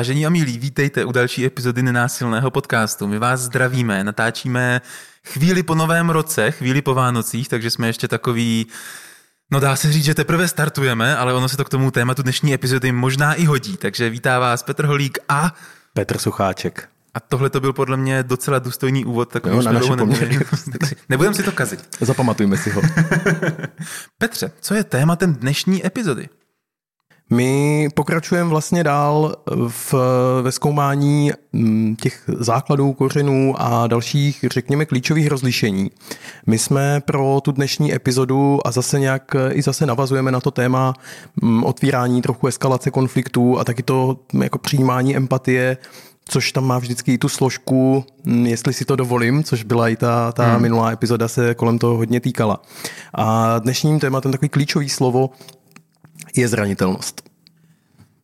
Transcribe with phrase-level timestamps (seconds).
[0.00, 3.06] Vážení a milí, vítejte u další epizody nenásilného podcastu.
[3.06, 4.80] My vás zdravíme, natáčíme
[5.26, 8.66] chvíli po novém roce, chvíli po Vánocích, takže jsme ještě takový,
[9.50, 12.54] no dá se říct, že teprve startujeme, ale ono se to k tomu tématu dnešní
[12.54, 13.76] epizody možná i hodí.
[13.76, 15.54] Takže vítá vás Petr Holík a...
[15.94, 16.88] Petr Sucháček.
[17.14, 19.92] A tohle to byl podle mě docela důstojný úvod, tak jo, na naše
[21.08, 21.96] Nebudeme si to kazit.
[22.00, 22.82] Zapamatujme si ho.
[24.18, 26.28] Petře, co je tématem dnešní epizody?
[27.30, 29.36] My pokračujeme vlastně dál
[29.68, 29.94] v,
[30.42, 35.90] ve zkoumání mm, těch základů, kořenů a dalších, řekněme, klíčových rozlišení.
[36.46, 40.94] My jsme pro tu dnešní epizodu a zase nějak i zase navazujeme na to téma
[41.42, 45.76] mm, otvírání trochu eskalace konfliktů a taky to mm, jako přijímání empatie
[46.24, 48.04] což tam má vždycky i tu složku,
[48.42, 50.62] jestli si to dovolím, což byla i ta, ta hmm.
[50.62, 52.62] minulá epizoda se kolem toho hodně týkala.
[53.14, 55.30] A dnešním tématem takový klíčový slovo
[56.36, 57.30] je zranitelnost.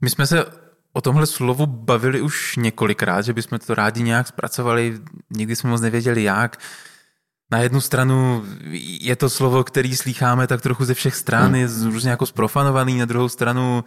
[0.00, 0.44] My jsme se
[0.92, 4.98] o tomhle slovu bavili už několikrát, že bychom to rádi nějak zpracovali,
[5.30, 6.56] nikdy jsme moc nevěděli jak.
[7.50, 8.44] Na jednu stranu
[9.00, 11.54] je to slovo, který slýcháme tak trochu ze všech stran, hmm.
[11.54, 13.84] je různě jako sprofanovaný, na druhou stranu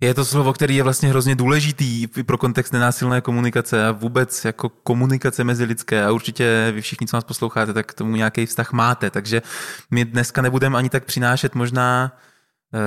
[0.00, 4.68] je to slovo, který je vlastně hrozně důležitý pro kontext nenásilné komunikace a vůbec jako
[4.68, 8.72] komunikace mezi lidské a určitě vy všichni, co nás posloucháte, tak k tomu nějaký vztah
[8.72, 9.42] máte, takže
[9.90, 12.12] my dneska nebudeme ani tak přinášet možná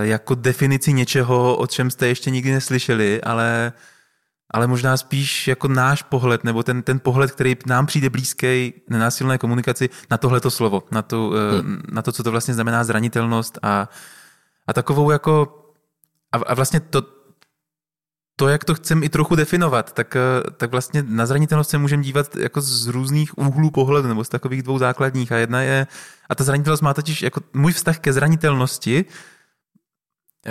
[0.01, 3.73] jako definici něčeho, o čem jste ještě nikdy neslyšeli, ale,
[4.51, 9.37] ale možná spíš jako náš pohled, nebo ten, ten pohled, který nám přijde blízký nenásilné
[9.37, 11.81] komunikaci na tohleto slovo, na to, eh, hmm.
[11.91, 13.89] na to, co to vlastně znamená zranitelnost a,
[14.67, 15.63] a takovou jako
[16.31, 17.01] a, a vlastně to,
[18.35, 22.03] to, jak to chcem i trochu definovat, tak, eh, tak vlastně na zranitelnost se můžeme
[22.03, 25.31] dívat jako z různých úhlů pohledu, nebo z takových dvou základních.
[25.31, 25.87] A jedna je,
[26.29, 29.05] a ta zranitelnost má totiž jako můj vztah ke zranitelnosti,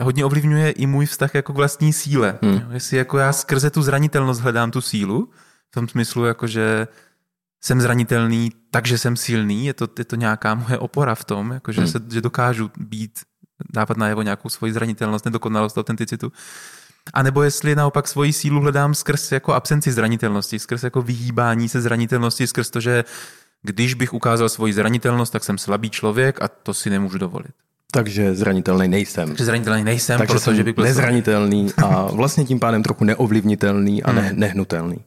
[0.01, 2.39] hodně ovlivňuje i můj vztah jako k vlastní síle.
[2.43, 2.63] Hmm.
[2.71, 5.31] Jestli jako já skrze tu zranitelnost hledám tu sílu,
[5.71, 6.89] v tom smyslu, jako že
[7.65, 11.73] jsem zranitelný, takže jsem silný, je to, je to nějaká moje opora v tom, jako
[11.73, 11.91] že, hmm.
[11.91, 13.21] se, že dokážu být,
[13.73, 16.33] dávat najevo nějakou svoji zranitelnost, nedokonalost, autenticitu.
[17.15, 21.81] A nebo jestli naopak svoji sílu hledám skrz jako absenci zranitelnosti, skrz jako vyhýbání se
[21.81, 23.05] zranitelnosti, skrz to, že
[23.63, 27.55] když bych ukázal svoji zranitelnost, tak jsem slabý člověk a to si nemůžu dovolit.
[27.93, 29.29] Takže zranitelný nejsem.
[29.29, 34.13] Takže zranitelný nejsem, Takže protože bych byl nezranitelný a vlastně tím pádem trochu neovlivnitelný a
[34.13, 34.41] ne, hmm.
[34.41, 34.99] nehnutelný.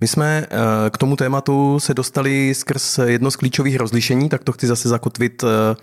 [0.00, 4.52] My jsme eh, k tomu tématu se dostali skrz jedno z klíčových rozlišení, tak to
[4.52, 5.76] chci zase zakotvit eh,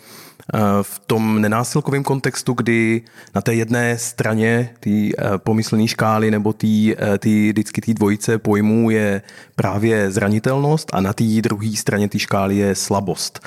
[0.53, 3.01] eh, v tom nenásilkovém kontextu, kdy
[3.35, 4.89] na té jedné straně té
[5.37, 9.21] pomyslné škály nebo tý, tý, vždycky té dvojice pojmů je
[9.55, 13.39] právě zranitelnost a na té druhé straně té škály je slabost.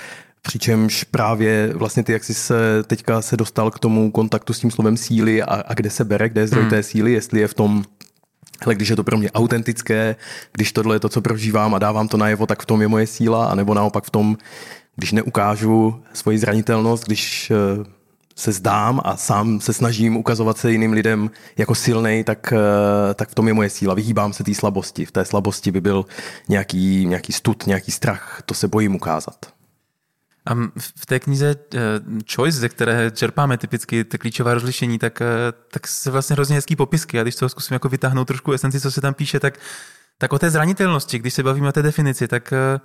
[0.47, 4.71] Přičemž právě vlastně ty, jak jsi se teďka se dostal k tomu kontaktu s tím
[4.71, 6.71] slovem síly a, a kde se bere, kde je zdroj hmm.
[6.71, 7.85] té síly, jestli je v tom
[8.65, 10.17] ale když je to pro mě autentické,
[10.53, 13.07] když tohle je to, co prožívám a dávám to najevo, tak v tom je moje
[13.07, 14.37] síla, anebo naopak v tom,
[14.97, 17.85] když neukážu svoji zranitelnost, když eh,
[18.37, 23.29] se zdám a sám se snažím ukazovat se jiným lidem jako silnej, tak, eh, tak
[23.29, 23.95] v tom je moje síla.
[23.95, 25.05] Vyhýbám se té slabosti.
[25.05, 26.05] V té slabosti by byl
[26.49, 28.43] nějaký, nějaký stud, nějaký strach.
[28.47, 29.56] To se bojím ukázat.
[30.47, 30.55] A
[30.97, 31.79] v té knize eh,
[32.35, 35.27] Choice, ze které čerpáme typicky ty klíčová rozlišení, tak, eh,
[35.71, 37.21] tak se vlastně hrozně hezký popisky.
[37.21, 39.59] A když to zkusím jako vytáhnout trošku esenci, co se tam píše, tak,
[40.19, 42.81] tak o té zranitelnosti, když se bavíme o té definici, tak, eh,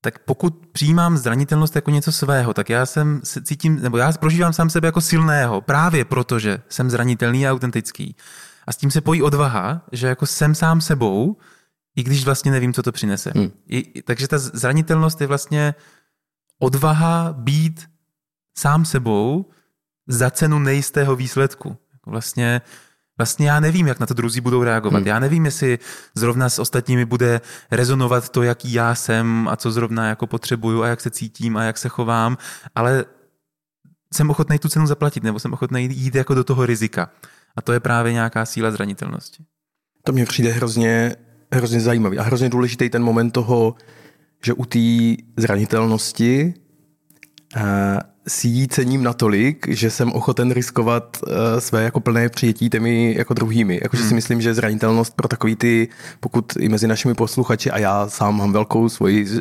[0.00, 4.52] tak pokud přijímám zranitelnost jako něco svého, tak já jsem se cítím, nebo já prožívám
[4.52, 8.16] sám sebe jako silného, právě protože jsem zranitelný a autentický.
[8.66, 11.36] A s tím se pojí odvaha, že jako jsem sám sebou,
[11.96, 13.32] i když vlastně nevím, co to přinese.
[13.36, 13.50] Hmm.
[13.68, 15.74] I, takže ta zranitelnost je vlastně
[16.58, 17.88] odvaha být
[18.58, 19.50] sám sebou
[20.06, 21.76] za cenu nejistého výsledku.
[22.06, 22.60] Vlastně,
[23.18, 24.98] vlastně já nevím, jak na to druzí budou reagovat.
[24.98, 25.06] Hmm.
[25.06, 25.78] Já nevím, jestli
[26.14, 30.86] zrovna s ostatními bude rezonovat to, jaký já jsem a co zrovna jako potřebuju a
[30.86, 32.38] jak se cítím a jak se chovám,
[32.74, 33.04] ale
[34.12, 37.10] jsem ochotný tu cenu zaplatit nebo jsem ochotný jít jako do toho rizika.
[37.56, 39.44] A to je právě nějaká síla zranitelnosti.
[40.04, 41.16] To mě přijde hrozně
[41.52, 43.74] hrozně zajímavý a hrozně důležitý ten moment toho,
[44.44, 44.78] že u té
[45.36, 46.54] zranitelnosti
[47.56, 47.62] eh,
[48.28, 53.34] si jí cením natolik, že jsem ochoten riskovat uh, své jako plné přijetí těmi jako
[53.34, 53.80] druhými.
[53.82, 54.08] Jakože hmm.
[54.08, 55.88] si myslím, že zranitelnost pro takový ty,
[56.20, 59.40] pokud i mezi našimi posluchači a já sám mám velkou svoji, uh,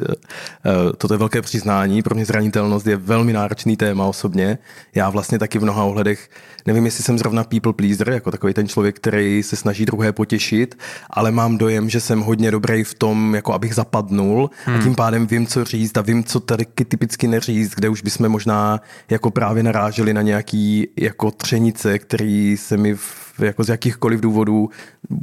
[0.98, 4.57] toto je velké přiznání, pro mě zranitelnost je velmi náročný téma osobně.
[4.95, 6.30] Já vlastně taky v mnoha ohledech,
[6.66, 10.77] nevím, jestli jsem zrovna people pleaser, jako takový ten člověk, který se snaží druhé potěšit,
[11.10, 14.75] ale mám dojem, že jsem hodně dobrý v tom, jako abych zapadnul hmm.
[14.75, 18.30] a tím pádem vím, co říct a vím, co tady typicky neříct, kde už bychom
[18.30, 23.70] možná možná jako právě naráželi na nějaký jako třenice, který se mi v, jako z
[23.70, 24.70] jakýchkoliv důvodů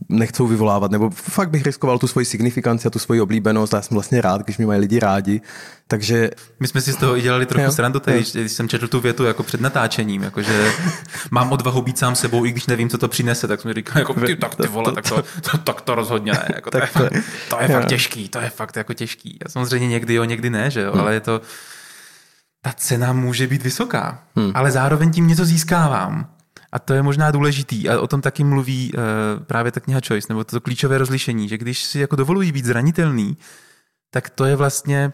[0.08, 3.82] nechcou vyvolávat, nebo fakt bych riskoval tu svoji signifikanci a tu svoji oblíbenost a já
[3.82, 5.40] jsem vlastně rád, když mě mají lidi rádi,
[5.88, 6.30] takže...
[6.60, 8.88] My jsme si z toho i dělali trochu jo, srandu, tady, když, když jsem četl
[8.88, 10.72] tu větu jako před natáčením, jakože
[11.30, 14.14] mám odvahu být sám sebou, i když nevím, co to přinese, tak jsem říkal, jako,
[14.14, 17.12] ty, tak ty vole, tak to, to, tak to rozhodně ne, jako, to, je, fakt,
[17.50, 19.38] to je fakt těžký, to je fakt jako těžký.
[19.44, 21.00] A samozřejmě někdy jo, někdy ne, že jo, hmm.
[21.00, 21.40] ale je to,
[22.60, 24.52] ta cena může být vysoká, hmm.
[24.54, 26.30] ale zároveň tím něco získávám.
[26.72, 29.02] A to je možná důležitý a o tom taky mluví uh,
[29.44, 33.36] právě ta kniha Choice, nebo to klíčové rozlišení, že když si jako dovolují být zranitelný,
[34.10, 35.12] tak to je vlastně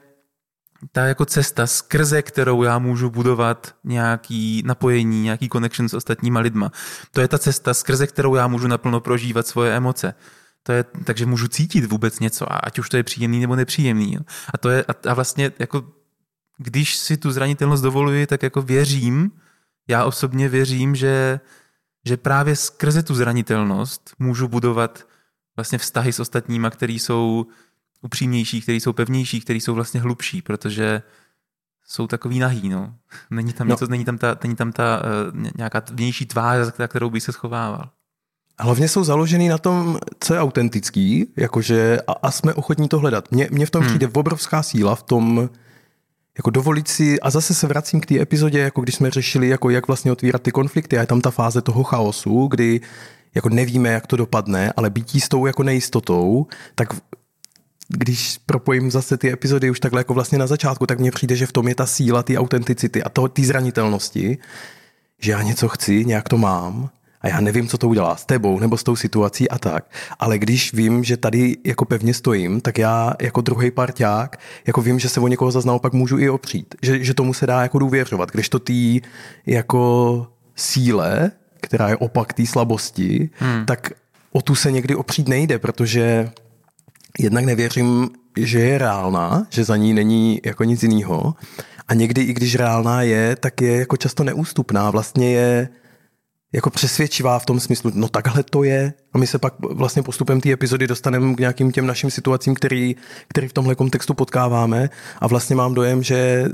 [0.93, 6.73] ta jako cesta, skrze kterou já můžu budovat nějaký napojení, nějaký connection s ostatníma lidma.
[7.11, 10.15] To je ta cesta, skrze kterou já můžu naplno prožívat svoje emoce.
[10.63, 14.19] To je, takže můžu cítit vůbec něco, a ať už to je příjemný nebo nepříjemný.
[14.55, 15.85] A to je, a, a vlastně jako,
[16.59, 19.31] když si tu zranitelnost dovoluji, tak jako věřím,
[19.89, 21.41] já osobně věřím, že,
[22.07, 25.07] že právě skrze tu zranitelnost můžu budovat
[25.57, 27.47] vlastně vztahy s ostatníma, který jsou
[28.03, 31.03] upřímnější, který jsou pevnější, který jsou vlastně hlubší, protože
[31.87, 32.95] jsou takový nahý, no.
[33.31, 33.73] Není tam, no.
[33.73, 35.03] Něco, není tam ta, není tam ta
[35.35, 37.91] uh, nějaká vnější tvář, za kterou by se schovával.
[38.59, 43.33] Hlavně jsou založený na tom, co je autentický, jakože a, a jsme ochotní to hledat.
[43.33, 43.89] Mně, mně v tom hmm.
[43.89, 45.49] přijde obrovská síla v tom,
[46.39, 49.71] jako dovolit si, a zase se vracím k té epizodě, jako když jsme řešili, jako
[49.71, 52.81] jak vlastně otvírat ty konflikty, a je tam ta fáze toho chaosu, kdy
[53.35, 56.89] jako nevíme, jak to dopadne, ale bytí s tou jako nejistotou, tak
[57.89, 61.47] když propojím zase ty epizody už takhle jako vlastně na začátku, tak mně přijde, že
[61.47, 64.39] v tom je ta síla ty autenticity a ty zranitelnosti,
[65.21, 66.91] že já něco chci, nějak to mám
[67.25, 69.85] a já nevím, co to udělá s tebou nebo s tou situací a tak.
[70.19, 74.37] Ale když vím, že tady jako pevně stojím, tak já jako druhý parťák
[74.67, 76.75] jako vím, že se o někoho zase naopak můžu i opřít.
[76.83, 78.31] Že, že tomu se dá jako důvěřovat.
[78.31, 79.01] Když to tý
[79.47, 80.27] jako
[80.57, 81.31] síle,
[81.61, 83.67] která je opak té slabosti, hmm.
[83.67, 83.93] tak
[84.33, 86.31] o tu se někdy opřít nejde, protože
[87.19, 91.35] jednak nevěřím, že je reálná, že za ní není jako nic jiného.
[91.89, 94.91] A někdy, i když reálná je, tak je jako často neústupná.
[94.91, 95.69] Vlastně je
[96.55, 98.93] jako přesvědčivá v tom smyslu, no takhle to je.
[99.13, 102.97] A my se pak vlastně postupem té epizody dostaneme k nějakým těm našim situacím, který,
[103.29, 104.91] který v tomhle kontextu potkáváme.
[105.19, 106.45] A vlastně mám dojem, že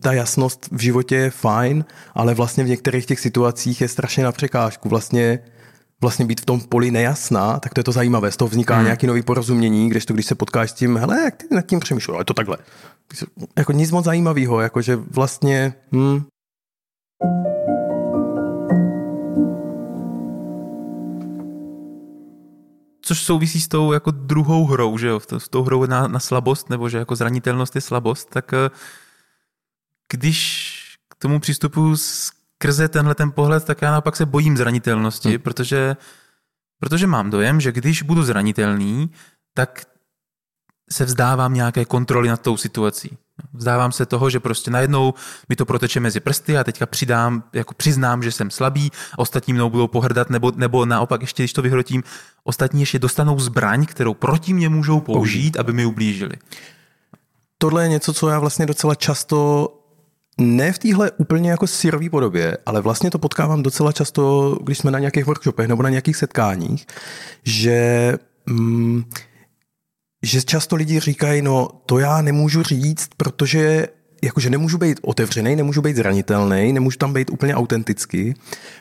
[0.00, 1.84] ta jasnost v životě je fajn,
[2.14, 4.88] ale vlastně v některých těch situacích je strašně na překážku.
[4.88, 5.38] Vlastně
[6.00, 8.32] vlastně být v tom poli nejasná, tak to je to zajímavé.
[8.32, 8.84] Z toho vzniká hmm.
[8.84, 11.80] nějaký nový porozumění, když to, když se potkáš s tím, hele, jak ty nad tím
[11.80, 12.56] přemýšlel, ale to takhle.
[13.56, 16.22] Jako nic moc zajímavého, jakože vlastně, hm,
[23.10, 26.70] což souvisí s tou jako druhou hrou, že jo, s tou hrou na, na slabost,
[26.70, 28.70] nebo že jako zranitelnost je slabost, tak eh,
[30.12, 35.38] když k tomu přistupuji skrze tenhle ten pohled, tak já naopak se bojím zranitelnosti, hmm.
[35.38, 35.96] protože,
[36.80, 39.10] protože mám dojem, že když budu zranitelný,
[39.54, 39.82] tak
[40.92, 43.18] se vzdávám nějaké kontroly nad tou situací.
[43.54, 45.14] Vzdávám se toho, že prostě najednou
[45.48, 49.70] mi to proteče mezi prsty a teďka přidám, jako přiznám, že jsem slabý, ostatní mnou
[49.70, 52.02] budou pohrdat, nebo, nebo naopak ještě, když to vyhrotím,
[52.44, 56.34] ostatní ještě dostanou zbraň, kterou proti mě můžou použít, aby mi ublížili.
[57.58, 59.68] Tohle je něco, co já vlastně docela často
[60.38, 64.90] ne v téhle úplně jako syrový podobě, ale vlastně to potkávám docela často, když jsme
[64.90, 66.86] na nějakých workshopech nebo na nějakých setkáních,
[67.44, 68.14] že
[68.46, 69.04] mm,
[70.22, 73.88] že často lidi říkají, no to já nemůžu říct, protože
[74.22, 78.34] jakože nemůžu být otevřený, nemůžu být zranitelný, nemůžu tam být úplně autentický,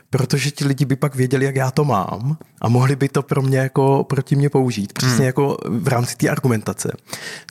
[0.10, 3.42] protože ti lidi by pak věděli, jak já to mám a mohli by to pro
[3.42, 5.26] mě jako proti mě použít, přesně hmm.
[5.26, 6.92] jako v rámci té argumentace.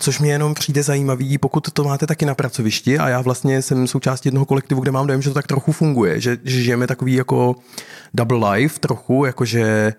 [0.00, 3.86] Což mě jenom přijde zajímavý, pokud to máte taky na pracovišti a já vlastně jsem
[3.86, 7.14] součástí jednoho kolektivu, kde mám dojem, že to tak trochu funguje, že, že žijeme takový
[7.14, 7.56] jako
[8.14, 9.92] double life trochu, jakože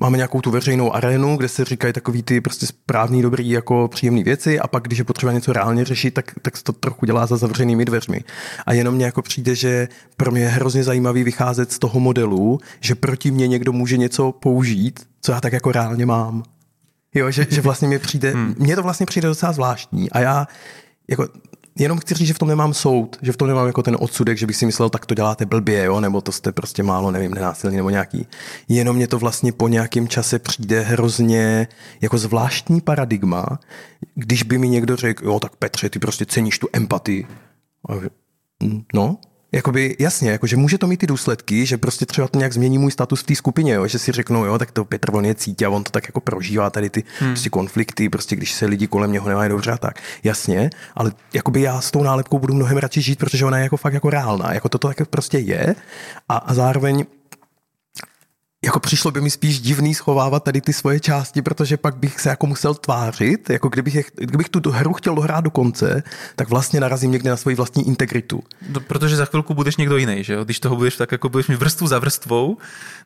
[0.00, 4.22] máme nějakou tu veřejnou arénu, kde se říkají takový ty prostě správný, dobrý, jako příjemné
[4.22, 7.26] věci a pak, když je potřeba něco reálně řešit, tak, tak se to trochu dělá
[7.26, 8.24] za zavřenými dveřmi.
[8.66, 12.60] A jenom mě jako přijde, že pro mě je hrozně zajímavý vycházet z toho modelu,
[12.80, 16.42] že proti mě někdo může něco použít, co já tak jako reálně mám.
[17.14, 18.54] Jo, že, že vlastně mě přijde, hmm.
[18.58, 20.46] mně to vlastně přijde docela zvláštní a já
[21.08, 21.28] jako
[21.78, 24.38] jenom chci říct, že v tom nemám soud, že v tom nemám jako ten odsudek,
[24.38, 27.34] že bych si myslel, tak to děláte blbě, jo, nebo to jste prostě málo, nevím,
[27.34, 28.26] nenásilný nebo nějaký.
[28.68, 31.68] Jenom mě to vlastně po nějakém čase přijde hrozně
[32.00, 33.58] jako zvláštní paradigma,
[34.14, 37.26] když by mi někdo řekl, jo, tak Petře, ty prostě ceníš tu empatii.
[38.94, 39.16] No,
[39.52, 42.90] Jakoby, jasně, jakože může to mít ty důsledky, že prostě třeba to nějak změní můj
[42.90, 43.86] status v té skupině, jo?
[43.86, 46.20] že si řeknou, jo, tak to Petr on je cítí a on to tak jako
[46.20, 47.30] prožívá tady ty hmm.
[47.30, 50.00] prostě konflikty, prostě když se lidi kolem něho nemají dobře a tak.
[50.24, 53.76] Jasně, ale jakoby já s tou nálepkou budu mnohem radši žít, protože ona je jako
[53.76, 55.74] fakt jako reálná, jako toto tak prostě je
[56.28, 57.04] a, a zároveň
[58.64, 62.28] jako přišlo by mi spíš divný schovávat tady ty svoje části, protože pak bych se
[62.28, 66.02] jako musel tvářit, jako kdybych, je, kdybych tu hru chtěl dohrát do konce,
[66.36, 68.42] tak vlastně narazím někde na svoji vlastní integritu.
[68.68, 70.44] No, protože za chvilku budeš někdo jiný, že jo?
[70.44, 72.56] Když toho budeš tak jako budeš mít vrstvu za vrstvou,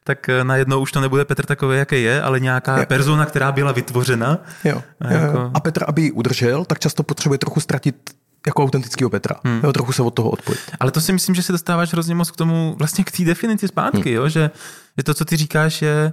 [0.04, 2.86] tak eh, najednou už to nebude Petr takový, jaký je, ale nějaká jo.
[2.86, 4.38] persona, která byla vytvořena.
[4.64, 4.82] Jo.
[5.00, 5.50] A, jako...
[5.54, 7.96] a Petr, aby ji udržel, tak často potřebuje trochu ztratit
[8.46, 9.36] jako autentického Petra.
[9.44, 9.60] Hmm.
[9.64, 10.60] Jo, trochu se od toho odpojit.
[10.80, 13.68] Ale to si myslím, že se dostáváš hrozně moc k tomu, vlastně k té definici
[13.68, 14.14] zpátky, hmm.
[14.14, 14.28] jo?
[14.28, 14.50] Že,
[14.98, 16.12] že to, co ty říkáš, je,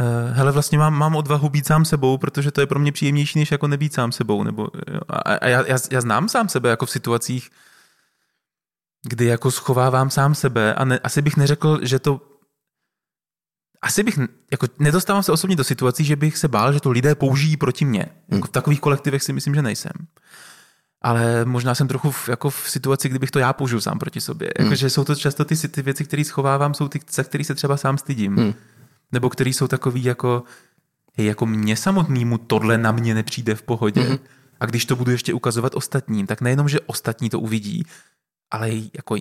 [0.00, 3.38] uh, hele, vlastně mám, mám odvahu být sám sebou, protože to je pro mě příjemnější,
[3.38, 4.42] než jako nebýt sám sebou.
[4.42, 5.00] Nebo, jo?
[5.08, 7.50] A, a já, já, já, znám sám sebe jako v situacích,
[9.08, 12.20] kdy jako schovávám sám sebe a ne, asi bych neřekl, že to
[13.82, 14.18] asi bych,
[14.50, 17.84] jako nedostávám se osobně do situací, že bych se bál, že to lidé použijí proti
[17.84, 18.06] mně.
[18.08, 18.38] Hmm.
[18.38, 19.92] Jako v takových kolektivech si myslím, že nejsem
[21.06, 24.50] ale možná jsem trochu v, jako v situaci, kdybych to já použil sám proti sobě.
[24.58, 24.66] Hmm.
[24.66, 27.76] Jakože jsou to často ty, ty věci, které schovávám, jsou ty, za které se třeba
[27.76, 28.36] sám stydím.
[28.36, 28.54] Hmm.
[29.12, 30.42] Nebo které jsou takový jako,
[31.16, 34.00] hej, jako mě samotnému tohle na mě nepřijde v pohodě.
[34.00, 34.18] Hmm.
[34.60, 37.86] A když to budu ještě ukazovat ostatním, tak nejenom, že ostatní to uvidí,
[38.50, 39.16] ale jako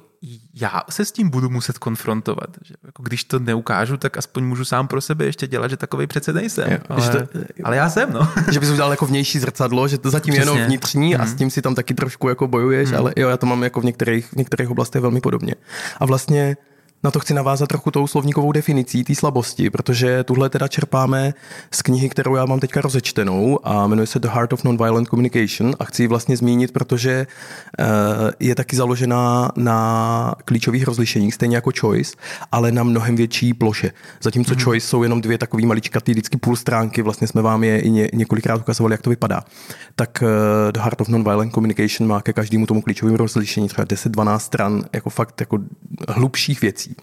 [0.54, 2.50] já se s tím budu muset konfrontovat.
[2.62, 6.08] Že jako když to neukážu, tak aspoň můžu sám pro sebe ještě dělat, že takový
[6.08, 6.72] přece nejsem.
[6.72, 8.30] Jo, ale, to, ale já jsem, no.
[8.52, 10.52] Že bys udělal jako vnější zrcadlo, že to zatím Přesně.
[10.52, 11.22] jenom vnitřní mm.
[11.22, 11.38] a s mhm.
[11.38, 12.98] tím si tam taky trošku jako bojuješ, mm.
[12.98, 15.56] ale jo, já to mám jako v některých, v některých oblastech velmi podobně.
[16.00, 16.58] A vlastně
[17.04, 21.34] na to chci navázat trochu tou slovníkovou definicí té slabosti, protože tuhle teda čerpáme
[21.72, 25.76] z knihy, kterou já mám teďka rozečtenou a jmenuje se The Heart of Nonviolent Communication
[25.80, 27.28] a chci ji vlastně zmínit, protože
[27.80, 27.86] eh,
[28.40, 32.16] je taky založená na klíčových rozlišeních, stejně jako Choice,
[32.52, 33.92] ale na mnohem větší ploše.
[34.22, 34.60] Zatímco mm.
[34.60, 38.10] Choice jsou jenom dvě takové maličkatý, vždycky půl stránky, vlastně jsme vám je i ně,
[38.14, 39.44] několikrát ukazovali, jak to vypadá.
[39.96, 44.38] Tak uh, The Heart of Nonviolent Communication má ke každému tomu klíčovému rozlišení třeba 10-12
[44.38, 45.60] stran, jako fakt jako
[46.08, 46.95] hlubších věcí.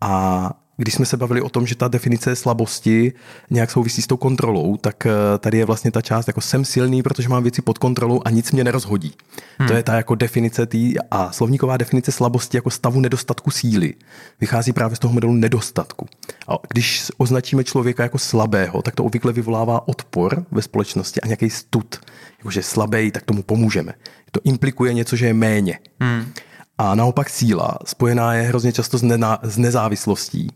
[0.00, 3.12] A když jsme se bavili o tom, že ta definice slabosti
[3.50, 7.02] nějak souvisí s tou kontrolou, tak eh, tady je vlastně ta část jako jsem silný,
[7.02, 9.14] protože mám věci pod kontrolou a nic mě nerozhodí.
[9.58, 9.68] Hmm.
[9.68, 13.94] To je ta jako definice tý a slovníková definice slabosti jako stavu nedostatku síly.
[14.40, 16.06] Vychází právě z toho modelu nedostatku.
[16.48, 21.50] A když označíme člověka jako slabého, tak to obvykle vyvolává odpor ve společnosti a nějaký
[21.50, 22.00] stud.
[22.38, 23.92] Jakože slabý, tak tomu pomůžeme.
[24.30, 25.78] To implikuje něco, že je méně.
[26.00, 26.32] Hmm.
[26.80, 30.50] A naopak síla spojená je hrozně často s, nena, s nezávislostí.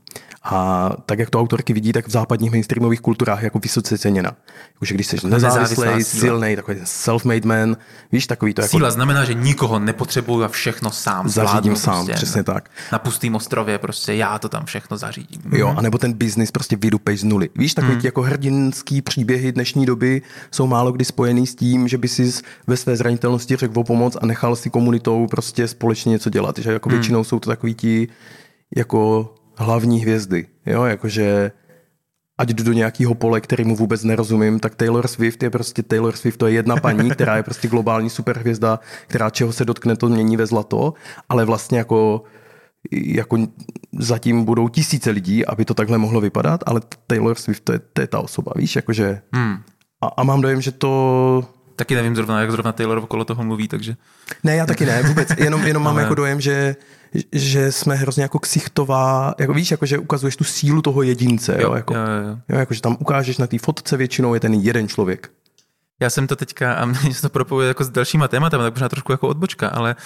[0.44, 4.36] A tak, jak to autorky vidí, tak v západních mainstreamových kulturách jako vysoce ceněna.
[4.74, 7.76] Jakože když jsi nezávislý, silný, takový self-made man,
[8.12, 8.70] víš, takový to jako...
[8.70, 12.70] Síla znamená, že nikoho nepotřebuju a všechno sám Zařídím sám, prostě, přesně tak.
[12.92, 15.42] Na pustém ostrově prostě já to tam všechno zařídím.
[15.52, 15.78] Jo, mhm.
[15.78, 17.50] anebo ten biznis prostě vydupej z nuly.
[17.56, 21.98] Víš, takový ty jako hrdinský příběhy dnešní doby jsou málo kdy spojený s tím, že
[21.98, 22.32] by si
[22.66, 26.58] ve své zranitelnosti řekl o pomoc a nechal si komunitou prostě společně něco dělat.
[26.58, 26.98] Že jako hmm.
[26.98, 28.08] většinou jsou to takový ti
[28.76, 30.46] jako hlavní hvězdy.
[30.66, 31.52] Jo, jakože
[32.38, 36.38] ať jdu do nějakého pole, kterýmu vůbec nerozumím, tak Taylor Swift je prostě Taylor Swift,
[36.38, 40.36] to je jedna paní, která je prostě globální superhvězda, která čeho se dotkne, to mění
[40.36, 40.94] ve zlato,
[41.28, 42.22] ale vlastně jako
[42.92, 43.38] jako
[43.92, 48.00] zatím budou tisíce lidí, aby to takhle mohlo vypadat, ale Taylor Swift to je, to
[48.00, 49.56] je ta osoba, víš, jakože hmm.
[50.02, 51.44] a, a mám dojem, že to
[51.76, 53.96] Taky nevím zrovna, jak zrovna Taylor okolo toho mluví, takže...
[54.44, 55.28] Ne, já taky ne, vůbec.
[55.38, 56.02] Jenom, jenom mám Ale...
[56.02, 56.76] jako dojem, že,
[57.32, 61.60] že jsme hrozně jako ksichtová, jako víš, jako že ukazuješ tu sílu toho jedince, jo,
[61.60, 62.38] jo, jako, jo, jo.
[62.48, 65.30] jo jako že tam ukážeš na té fotce většinou je ten jeden člověk.
[66.00, 68.88] Já jsem to teďka, a mě se to propojuje jako s dalšíma tématem, tak možná
[68.88, 69.96] trošku jako odbočka, ale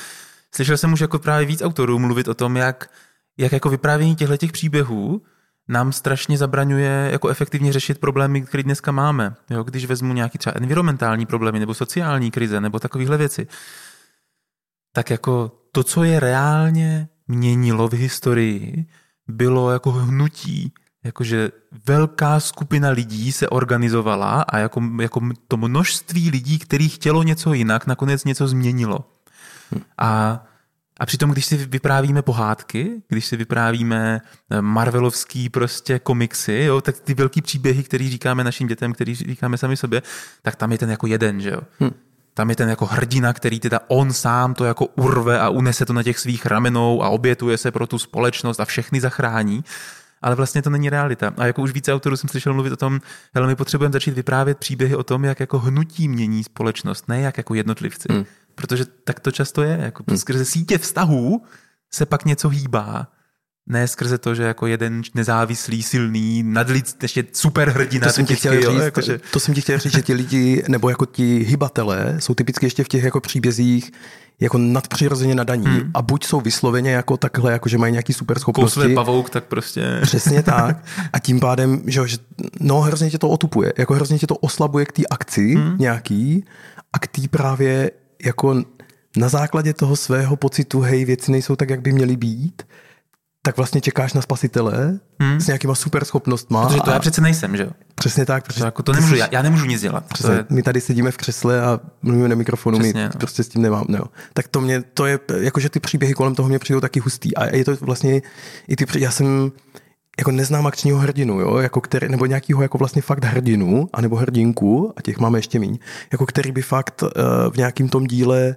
[0.54, 2.90] slyšel jsem už jako právě víc autorů mluvit o tom, jak,
[3.38, 5.22] jak jako vyprávění těchto těch příběhů
[5.68, 9.34] nám strašně zabraňuje jako efektivně řešit problémy, které dneska máme.
[9.50, 13.46] Jo, když vezmu nějaký třeba environmentální problémy nebo sociální krize nebo takovéhle věci,
[14.92, 18.86] tak jako to, co je reálně měnilo v historii,
[19.28, 20.72] bylo jako hnutí,
[21.04, 21.50] jakože
[21.86, 27.86] velká skupina lidí se organizovala a jako, jako to množství lidí, který chtělo něco jinak,
[27.86, 28.98] nakonec něco změnilo.
[29.74, 29.80] Hm.
[29.98, 30.44] A
[30.98, 37.00] a přitom, když si vyprávíme pohádky, když si vyprávíme eh, Marvelovský prostě komiksy, jo, tak
[37.00, 40.02] ty velký příběhy, který říkáme našim dětem, který říkáme sami sobě,
[40.42, 41.60] tak tam je ten jako jeden, že jo.
[41.80, 41.90] Hm.
[42.34, 45.92] Tam je ten jako hrdina, který teda on sám to jako urve a unese to
[45.92, 49.64] na těch svých ramenou a obětuje se pro tu společnost a všechny zachrání.
[50.22, 51.34] Ale vlastně to není realita.
[51.36, 53.00] A jako už více autorů jsem slyšel mluvit o tom,
[53.34, 57.38] hele, my potřebujeme začít vyprávět příběhy o tom, jak jako hnutí mění společnost, ne jak
[57.38, 58.08] jako jednotlivci.
[58.10, 58.24] Hmm
[58.58, 60.18] protože tak to často je, jako hmm.
[60.18, 61.42] skrze sítě vztahů
[61.90, 63.06] se pak něco hýbá,
[63.66, 68.06] ne skrze to, že jako jeden nezávislý, silný, nadlid, ještě super hrdina.
[68.06, 69.20] To jsem, ti chtěl říct, jakože...
[69.32, 72.84] to jsem ti chtěl říct, že ti lidi, nebo jako ti hybatelé, jsou typicky ještě
[72.84, 73.92] v těch jako příbězích
[74.40, 75.90] jako nadpřirozeně nadaní hmm.
[75.94, 78.80] a buď jsou vysloveně jako takhle, jako že mají nějaký super schopnosti.
[78.80, 79.98] Kousle pavouk, tak prostě.
[80.02, 80.84] Přesně tak.
[81.12, 82.16] A tím pádem, že, že
[82.60, 85.76] no hrozně tě to otupuje, jako hrozně tě to oslabuje k té akci hmm.
[85.78, 86.44] nějaký
[86.92, 87.90] a k té právě
[88.24, 88.62] jako
[89.16, 92.62] na základě toho svého pocitu, hej, věci nejsou tak, jak by měly být,
[93.42, 95.40] tak vlastně čekáš na spasitele hmm.
[95.40, 96.66] s nějakýma super schopnostma.
[96.66, 96.92] Protože to a...
[96.92, 97.70] já přece nejsem, že jo?
[97.94, 98.44] Přesně tak.
[98.44, 99.18] Protože to, jako to nemůžu, jsi...
[99.18, 100.04] já, já nemůžu nic dělat.
[100.04, 100.44] Přesně, je...
[100.50, 103.18] My tady sedíme v křesle a mluvíme na mikrofonu, Přesně, my no.
[103.18, 103.84] prostě s tím nemám.
[103.88, 104.04] No.
[104.32, 107.36] Tak to mě, to je, jakože ty příběhy kolem toho mě přijdou taky hustý.
[107.36, 108.22] A je to vlastně,
[108.68, 109.52] i ty, já jsem,
[110.18, 114.92] jako neznám akčního hrdinu, jo, jako který, nebo nějakýho jako vlastně fakt hrdinu, anebo hrdinku,
[114.96, 115.78] a těch máme ještě míň,
[116.12, 117.08] jako který by fakt uh,
[117.52, 118.56] v nějakým tom díle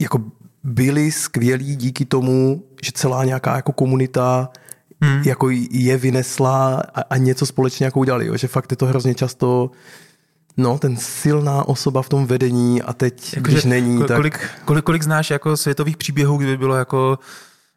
[0.00, 0.24] jako
[0.64, 4.48] byli skvělí díky tomu, že celá nějaká jako komunita
[5.00, 5.22] hmm.
[5.22, 8.26] jako je vynesla a, a něco společně jako udělali.
[8.26, 8.36] Jo?
[8.36, 9.70] Že fakt je to hrozně často
[10.58, 14.16] No, ten silná osoba v tom vedení a teď, jako když že, není, kolik, tak...
[14.16, 17.18] Kolik, kolik, kolik znáš jako světových příběhů, kdyby bylo jako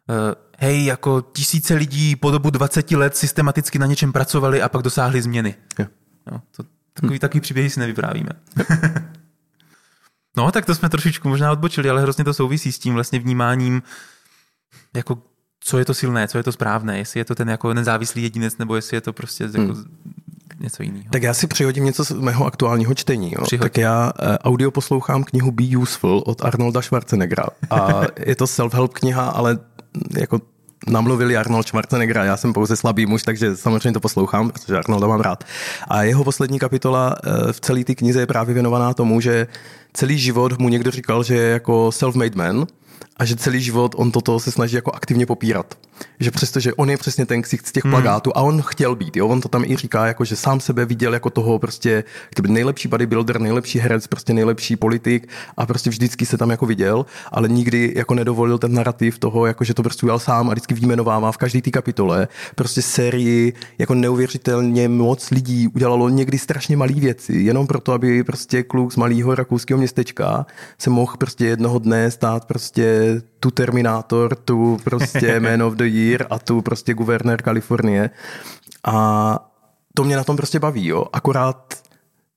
[0.08, 0.16] uh,
[0.62, 5.22] hej, jako tisíce lidí po dobu 20 let systematicky na něčem pracovali a pak dosáhli
[5.22, 5.54] změny.
[5.78, 5.86] Jo.
[6.32, 6.62] No, to,
[6.94, 7.18] takový, hm.
[7.18, 8.30] takový příběhy si nevyprávíme.
[10.36, 13.82] No, tak to jsme trošičku možná odbočili, ale hrozně to souvisí s tím vlastně vnímáním,
[14.96, 15.18] jako
[15.60, 18.58] co je to silné, co je to správné, jestli je to ten jako nezávislý jedinec,
[18.58, 19.84] nebo jestli je to prostě jako hmm.
[20.60, 21.04] něco jiného.
[21.10, 23.32] Tak já si přihodím něco z mého aktuálního čtení.
[23.32, 23.58] Jo?
[23.58, 28.88] Tak já uh, audio poslouchám knihu Be Useful od Arnolda Schwarzeneggera a je to self-help
[28.88, 29.58] kniha, ale
[30.18, 30.40] jako
[30.86, 35.20] namluvili Arnold Schwarzenegger já jsem pouze slabý muž, takže samozřejmě to poslouchám, protože Arnolda mám
[35.20, 35.44] rád.
[35.88, 39.46] A jeho poslední kapitola uh, v celé té knize je právě věnovaná tomu, že
[39.92, 42.66] celý život mu někdo říkal, že je jako self-made man
[43.22, 45.78] a že celý život on toto se snaží jako aktivně popírat
[46.20, 47.92] že přestože on je přesně ten ksicht z těch hmm.
[47.92, 50.84] plagátů a on chtěl být, jo, on to tam i říká, jako že sám sebe
[50.84, 56.26] viděl jako toho prostě, kdyby nejlepší bodybuilder, nejlepší herec, prostě nejlepší politik a prostě vždycky
[56.26, 60.06] se tam jako viděl, ale nikdy jako nedovolil ten narrativ toho, jako že to prostě
[60.06, 65.68] udělal sám a vždycky vyjmenovává v každé té kapitole prostě sérii jako neuvěřitelně moc lidí
[65.68, 70.46] udělalo někdy strašně malé věci, jenom proto, aby prostě kluk z malého rakouského městečka
[70.78, 76.26] se mohl prostě jednoho dne stát prostě tu Terminátor, tu prostě Man of the Year
[76.30, 78.10] a tu prostě guvernér Kalifornie.
[78.84, 79.52] A
[79.94, 81.06] to mě na tom prostě baví, jo.
[81.12, 81.82] Akorát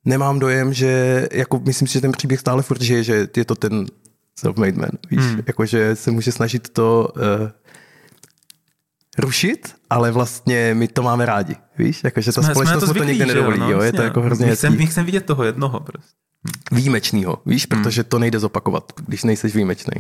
[0.05, 3.55] nemám dojem, že, jako myslím si, že ten příběh stále furt žije, že je to
[3.55, 3.85] ten
[4.43, 5.41] self-made man, víš, hmm.
[5.47, 7.49] jakože se může snažit to uh,
[9.17, 13.07] rušit, ale vlastně my to máme rádi, víš, jakože ta jsme, společnost jsme to, zvyklí,
[13.07, 14.85] to někde nedovolí, jo, no, je to jako hrozně hezký.
[14.85, 16.15] Chcem vidět toho jednoho prostě.
[16.71, 17.83] Výjimečnýho, víš, hmm.
[17.83, 19.93] protože to nejde zopakovat, když nejseš výjimečný.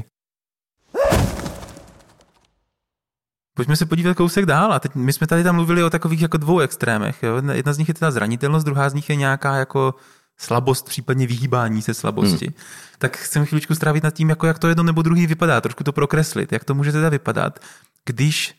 [3.55, 4.73] Pojďme se podívat kousek dál.
[4.73, 7.23] A teď my jsme tady tam mluvili o takových jako dvou extrémech.
[7.23, 7.41] Jo?
[7.51, 9.95] Jedna z nich je teda zranitelnost, druhá z nich je nějaká jako
[10.37, 12.45] slabost, případně vyhýbání se slabosti.
[12.45, 12.55] Hmm.
[12.97, 15.91] Tak chcem chvíličku strávit nad tím, jako jak to jedno nebo druhý vypadá, trošku to
[15.91, 16.51] prokreslit.
[16.51, 17.59] Jak to může teda vypadat,
[18.05, 18.55] když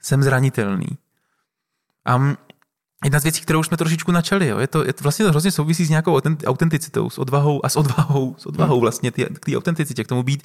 [0.00, 0.88] jsem zranitelný.
[2.06, 2.34] A
[3.04, 5.30] jedna z věcí, kterou už jsme trošičku načali, jo, je, to, je to vlastně to
[5.30, 8.80] hrozně souvisí s nějakou autenticitou, s odvahou a s odvahou, s odvahou hmm.
[8.80, 10.42] vlastně tý, k té autenticitě, k tomu být,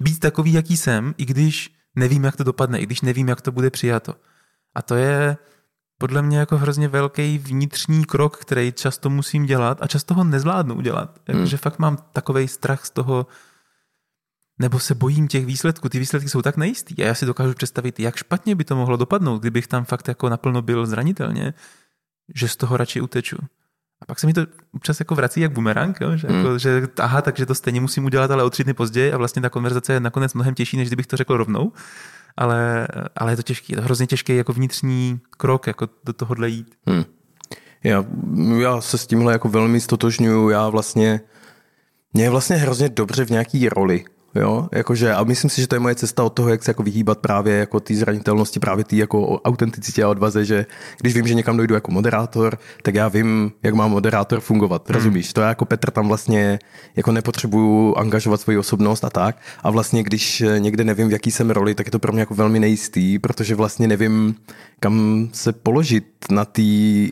[0.00, 3.52] být takový, jaký jsem, i když nevím, jak to dopadne, i když nevím, jak to
[3.52, 4.14] bude přijato.
[4.74, 5.36] A to je
[5.98, 10.74] podle mě jako hrozně velký vnitřní krok, který často musím dělat a často ho nezvládnu
[10.74, 11.18] udělat.
[11.28, 11.62] Jakože hmm.
[11.62, 13.26] fakt mám takový strach z toho,
[14.58, 15.88] nebo se bojím těch výsledků.
[15.88, 18.96] Ty výsledky jsou tak nejistý a já si dokážu představit, jak špatně by to mohlo
[18.96, 21.54] dopadnout, kdybych tam fakt jako naplno byl zranitelně,
[22.34, 23.36] že z toho radši uteču.
[24.02, 26.16] A pak se mi to občas jako vrací jak bumerang, jo?
[26.16, 26.58] Že, jako, hmm.
[26.58, 29.48] že aha, takže to stejně musím udělat, ale o tři dny později a vlastně ta
[29.48, 31.72] konverzace je nakonec mnohem těžší, než kdybych to řekl rovnou.
[32.36, 36.48] Ale, ale je to těžký, je to hrozně těžký jako vnitřní krok, jako do tohohle
[36.48, 36.74] jít.
[36.86, 37.04] Hmm.
[37.84, 38.04] Já,
[38.58, 41.20] já se s tímhle jako velmi stotožňuju, já vlastně,
[42.12, 45.74] mě je vlastně hrozně dobře v nějaký roli, Jo, jakože, a myslím si, že to
[45.74, 48.96] je moje cesta od toho, jak se jako vyhýbat právě jako té zranitelnosti, právě té
[48.96, 50.66] jako autenticitě a odvaze, že
[51.00, 54.94] když vím, že někam dojdu jako moderátor, tak já vím, jak má moderátor fungovat, hmm.
[54.94, 55.32] rozumíš?
[55.32, 56.58] To já jako Petr tam vlastně
[56.96, 59.36] jako nepotřebuju angažovat svoji osobnost a tak.
[59.62, 62.34] A vlastně, když někde nevím, v jaký jsem roli, tak je to pro mě jako
[62.34, 64.34] velmi nejistý, protože vlastně nevím,
[64.80, 66.62] kam se položit na té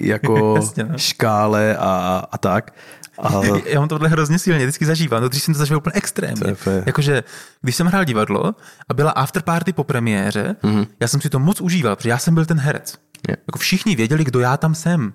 [0.01, 0.99] jako Jasně, no.
[0.99, 2.75] škále a, a tak.
[3.19, 3.41] A...
[3.67, 6.57] Já mám tohle hrozně silně, vždycky zažívám, no, když jsem to zažil úplně extrémně.
[6.87, 7.25] Jakože,
[7.63, 8.55] když jsem hrál divadlo
[8.89, 10.87] a byla afterparty po premiéře, mm-hmm.
[11.01, 12.95] já jsem si to moc užíval, protože já jsem byl ten herec.
[13.29, 13.39] Yeah.
[13.47, 15.13] Jako všichni věděli, kdo já tam jsem.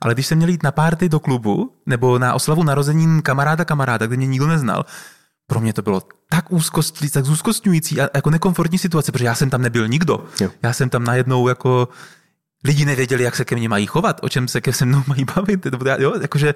[0.00, 4.06] Ale když jsem měl jít na party do klubu, nebo na oslavu narozenin kamaráda kamaráda,
[4.06, 4.84] kde mě nikdo neznal,
[5.46, 9.50] pro mě to bylo tak, úzkost, tak úzkostňující a jako nekomfortní situace, protože já jsem
[9.50, 10.24] tam nebyl nikdo.
[10.40, 10.50] Jo.
[10.62, 11.88] Já jsem tam najednou jako
[12.64, 15.24] lidi nevěděli, jak se ke mně mají chovat, o čem se ke se mnou mají
[15.24, 15.66] bavit.
[15.98, 16.54] Jo, jakože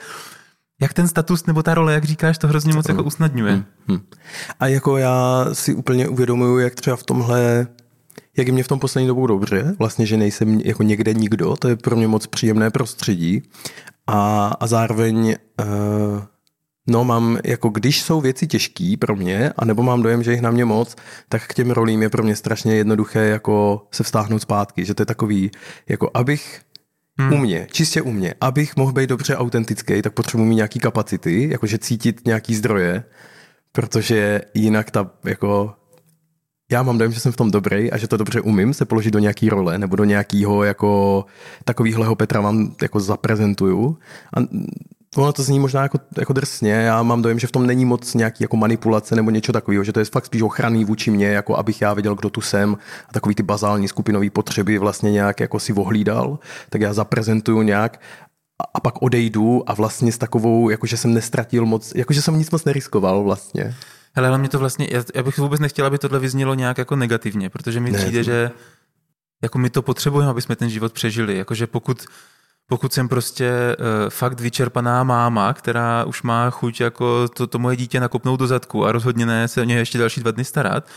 [0.80, 3.52] jak ten status nebo ta role, jak říkáš, to hrozně moc jako usnadňuje.
[3.52, 4.00] Hmm, hmm.
[4.60, 7.66] A jako já si úplně uvědomuju, jak třeba v tomhle,
[8.36, 11.68] jak je mě v tom poslední dobou dobře, vlastně, že nejsem jako někde nikdo, to
[11.68, 13.42] je pro mě moc příjemné prostředí
[14.06, 16.22] a, a zároveň uh,
[16.86, 20.50] No mám, jako když jsou věci těžké pro mě, anebo mám dojem, že jich na
[20.50, 20.96] mě moc,
[21.28, 25.02] tak k těm rolím je pro mě strašně jednoduché jako se vstáhnout zpátky, že to
[25.02, 25.50] je takový,
[25.88, 26.60] jako abych
[27.18, 27.32] Hmm.
[27.32, 28.34] U mě, čistě u mě.
[28.40, 33.04] Abych mohl být dobře autentický, tak potřebuji mít nějaký kapacity, jakože cítit nějaký zdroje,
[33.72, 35.74] protože jinak ta, jako,
[36.72, 39.10] já mám dojem, že jsem v tom dobrý a že to dobře umím se položit
[39.10, 41.24] do nějaký role nebo do nějakého jako
[41.64, 43.98] takovýhleho Petra vám jako zaprezentuju.
[44.36, 44.40] A
[45.16, 48.14] Ono to zní možná jako, jako drsně, já mám dojem, že v tom není moc
[48.14, 51.56] nějaký jako manipulace nebo něco takového, že to je fakt spíš ochranný vůči mě, jako
[51.56, 52.76] abych já věděl, kdo tu jsem
[53.08, 56.38] a takový ty bazální skupinové potřeby vlastně nějak jako si ohlídal,
[56.70, 58.00] tak já zaprezentuju nějak
[58.74, 62.64] a pak odejdu a vlastně s takovou, jakože jsem nestratil moc, jakože jsem nic moc
[62.64, 63.74] neriskoval vlastně.
[64.16, 66.96] Hele, ale mě to vlastně, já, já bych vůbec nechtěl, aby tohle vyznělo nějak jako
[66.96, 68.50] negativně, protože mi přijde, ne, že
[69.42, 71.36] jako my to potřebujeme, aby jsme ten život přežili.
[71.38, 72.06] Jakože pokud
[72.66, 77.76] pokud jsem prostě uh, fakt vyčerpaná máma, která už má chuť jako to, to moje
[77.76, 80.88] dítě nakopnout do zadku a rozhodně ne se o něj ještě další dva dny starat,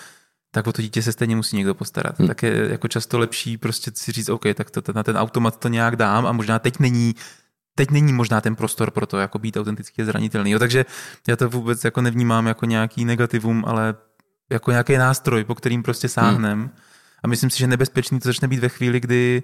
[0.51, 2.19] tak o to dítě se stejně musí někdo postarat.
[2.19, 2.27] Hmm.
[2.27, 5.67] Tak je jako často lepší prostě si říct, OK, tak to, na ten automat to
[5.67, 7.15] nějak dám a možná teď není
[7.75, 10.51] teď není možná ten prostor pro to, jako být autenticky zranitelný.
[10.51, 10.85] Jo, takže
[11.27, 13.95] já to vůbec jako nevnímám jako nějaký negativum, ale
[14.49, 16.59] jako nějaký nástroj, po kterým prostě sáhnem.
[16.59, 16.69] Hmm.
[17.23, 19.43] A myslím si, že nebezpečný to začne být ve chvíli, kdy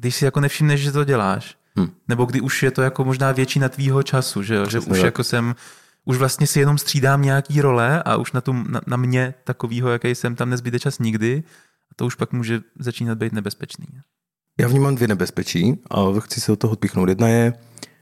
[0.00, 1.56] když si jako nevšimneš, že to děláš.
[1.76, 1.90] Hmm.
[2.08, 4.66] Nebo kdy už je to jako možná většina tvýho času, že, jo?
[4.66, 5.54] že už jako jsem,
[6.04, 9.88] už vlastně si jenom střídám nějaký role a už na, tu, na, na mě takovýho,
[9.88, 11.42] jaký jsem, tam nezbyde čas nikdy
[11.90, 13.86] a to už pak může začínat být nebezpečný.
[14.60, 17.08] Já vnímám dvě nebezpečí a chci se od toho odpíchnout.
[17.08, 17.52] Jedna je,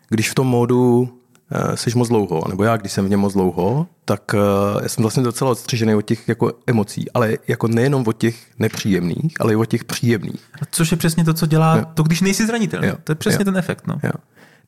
[0.08, 1.08] když v tom módu
[1.52, 4.88] Eh, seš moc dlouho, nebo já, když jsem v něm moc dlouho, tak uh, já
[4.88, 9.52] jsem vlastně docela odstřižený od těch jako emocí, ale jako nejenom od těch nepříjemných, ale
[9.52, 10.40] i od těch příjemných.
[10.62, 11.84] A což je přesně to, co dělá jo.
[11.94, 12.88] to, když nejsi zranitelný.
[12.88, 12.94] Jo.
[13.04, 13.44] To je přesně jo.
[13.44, 13.86] ten efekt.
[13.86, 14.00] No.
[14.04, 14.10] Jo.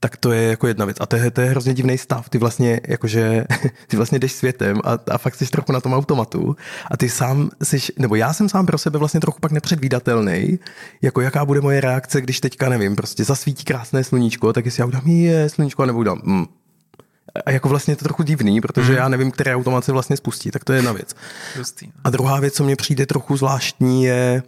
[0.00, 0.96] Tak to je jako jedna věc.
[1.00, 2.28] A to je, to je hrozně divný stav.
[2.28, 3.44] Ty vlastně, jakože,
[3.86, 6.56] ty vlastně jdeš světem a, a fakt jsi trochu na tom automatu
[6.90, 10.58] a ty sám jsi, nebo já jsem sám pro sebe vlastně trochu pak nepředvídatelný,
[11.02, 14.86] jako jaká bude moje reakce, když teďka, nevím, prostě zasvítí krásné sluníčko, tak jestli já
[14.86, 16.46] udělám, je sluníčko, nebo udělám, mm,
[17.46, 18.98] a jako vlastně je to trochu divný, protože mm.
[18.98, 21.16] já nevím, které automat se vlastně spustí, tak to je jedna věc.
[21.58, 21.64] No.
[22.04, 24.42] A druhá věc, co mně přijde trochu zvláštní, je,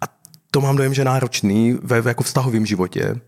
[0.00, 0.04] a
[0.50, 3.20] to mám dojem, že náročný ve, ve jako vztahovém životě,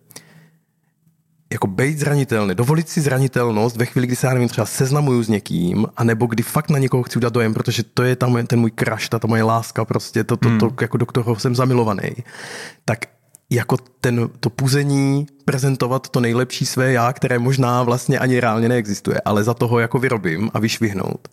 [1.53, 5.29] jako být zranitelný, dovolit si zranitelnost ve chvíli, kdy se já nevím, třeba seznamuju s
[5.29, 8.73] někým, anebo kdy fakt na někoho chci udělat dojem, protože to je tam ten můj
[8.79, 10.77] crush, ta, ta moje láska, prostě to, to, to, to mm.
[10.81, 12.11] jako do kterého jsem zamilovaný,
[12.85, 12.99] tak
[13.51, 19.21] jako ten, to puzení prezentovat to nejlepší své já, které možná vlastně ani reálně neexistuje,
[19.25, 21.29] ale za toho jako vyrobím a vyšvihnout,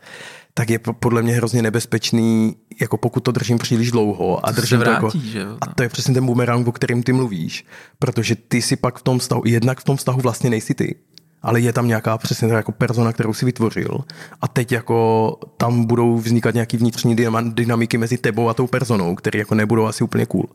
[0.54, 5.00] tak je podle mě hrozně nebezpečný, jako pokud to držím příliš dlouho a držím vrátí,
[5.00, 7.66] to jako, že a to je přesně ten boomerang, o kterým ty mluvíš,
[8.00, 10.96] protože ty si pak v tom vztahu, jednak v tom vztahu vlastně nejsi ty,
[11.42, 14.00] ale je tam nějaká přesně jako persona, kterou si vytvořil
[14.42, 19.40] a teď jako tam budou vznikat nějaký vnitřní dynamiky mezi tebou a tou personou, které
[19.40, 20.46] jako nebudou asi úplně cool.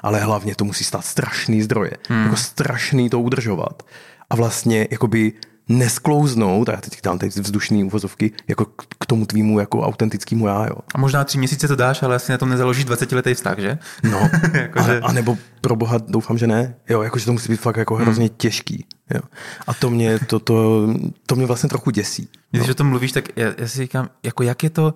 [0.00, 2.22] Ale hlavně to musí stát strašný zdroje, hmm.
[2.22, 3.82] jako strašný to udržovat.
[4.30, 5.32] A vlastně jakoby
[5.68, 8.64] nesklouznout, a já teď dám teď vzdušný uvozovky, jako
[8.98, 10.76] k tomu tvýmu jako autentickému já, jo.
[10.94, 13.78] A možná tři měsíce to dáš, ale asi na tom nezaložíš 20 letý vztah, že?
[14.02, 15.00] No, jako, a, že...
[15.00, 18.26] a, nebo pro boha doufám, že ne, jo, jakože to musí být fakt jako hrozně
[18.26, 18.34] hmm.
[18.36, 19.20] těžký, jo.
[19.66, 20.88] A to mě, to, to,
[21.26, 22.28] to mě vlastně trochu děsí.
[22.50, 22.70] Když no.
[22.70, 24.94] o tom mluvíš, tak já, já si říkám, jako jak je to,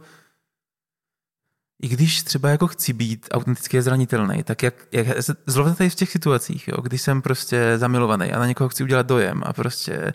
[1.83, 5.07] i když třeba jako chci být autenticky zranitelný, tak jak, jak
[5.47, 9.07] zrovna tady v těch situacích, jo, když jsem prostě zamilovaný a na někoho chci udělat
[9.07, 10.13] dojem a prostě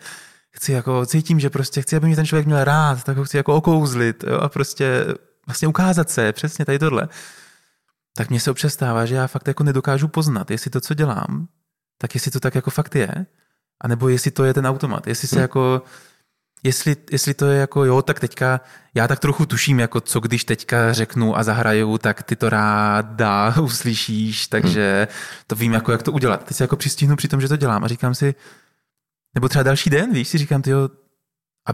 [0.55, 3.37] chci jako, cítím, že prostě chci, aby mě ten člověk měl rád, tak ho chci
[3.37, 5.05] jako okouzlit jo, a prostě
[5.47, 7.07] vlastně ukázat se, přesně tady tohle.
[8.17, 11.47] Tak mně se občas stává, že já fakt jako nedokážu poznat, jestli to, co dělám,
[11.97, 13.25] tak jestli to tak jako fakt je,
[13.81, 15.41] anebo jestli to je ten automat, jestli se hmm.
[15.41, 15.81] jako,
[16.63, 18.61] jestli, jestli to je jako jo, tak teďka,
[18.93, 23.55] já tak trochu tuším, jako co když teďka řeknu a zahraju, tak ty to ráda
[23.61, 25.17] uslyšíš, takže hmm.
[25.47, 26.43] to vím, jako jak to udělat.
[26.43, 28.35] Teď se jako přistihnu při tom, že to dělám a říkám si,
[29.35, 30.89] nebo třeba další den, víš, si říkám, tyjo,
[31.69, 31.71] a,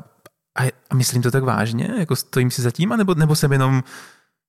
[0.64, 3.84] a, a myslím to tak vážně, jako stojím si za tím, anebo, nebo jsem jenom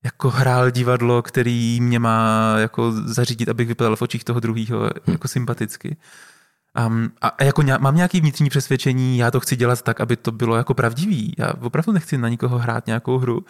[0.05, 4.90] jako hrál divadlo, který mě má jako zařídit, abych vypadal v očích toho druhého hmm.
[5.07, 5.96] jako sympaticky.
[6.87, 10.33] Um, a jako ně, mám nějaký vnitřní přesvědčení, já to chci dělat tak, aby to
[10.33, 11.35] bylo jako pravdivý.
[11.38, 13.44] Já opravdu nechci na nikoho hrát nějakou hru,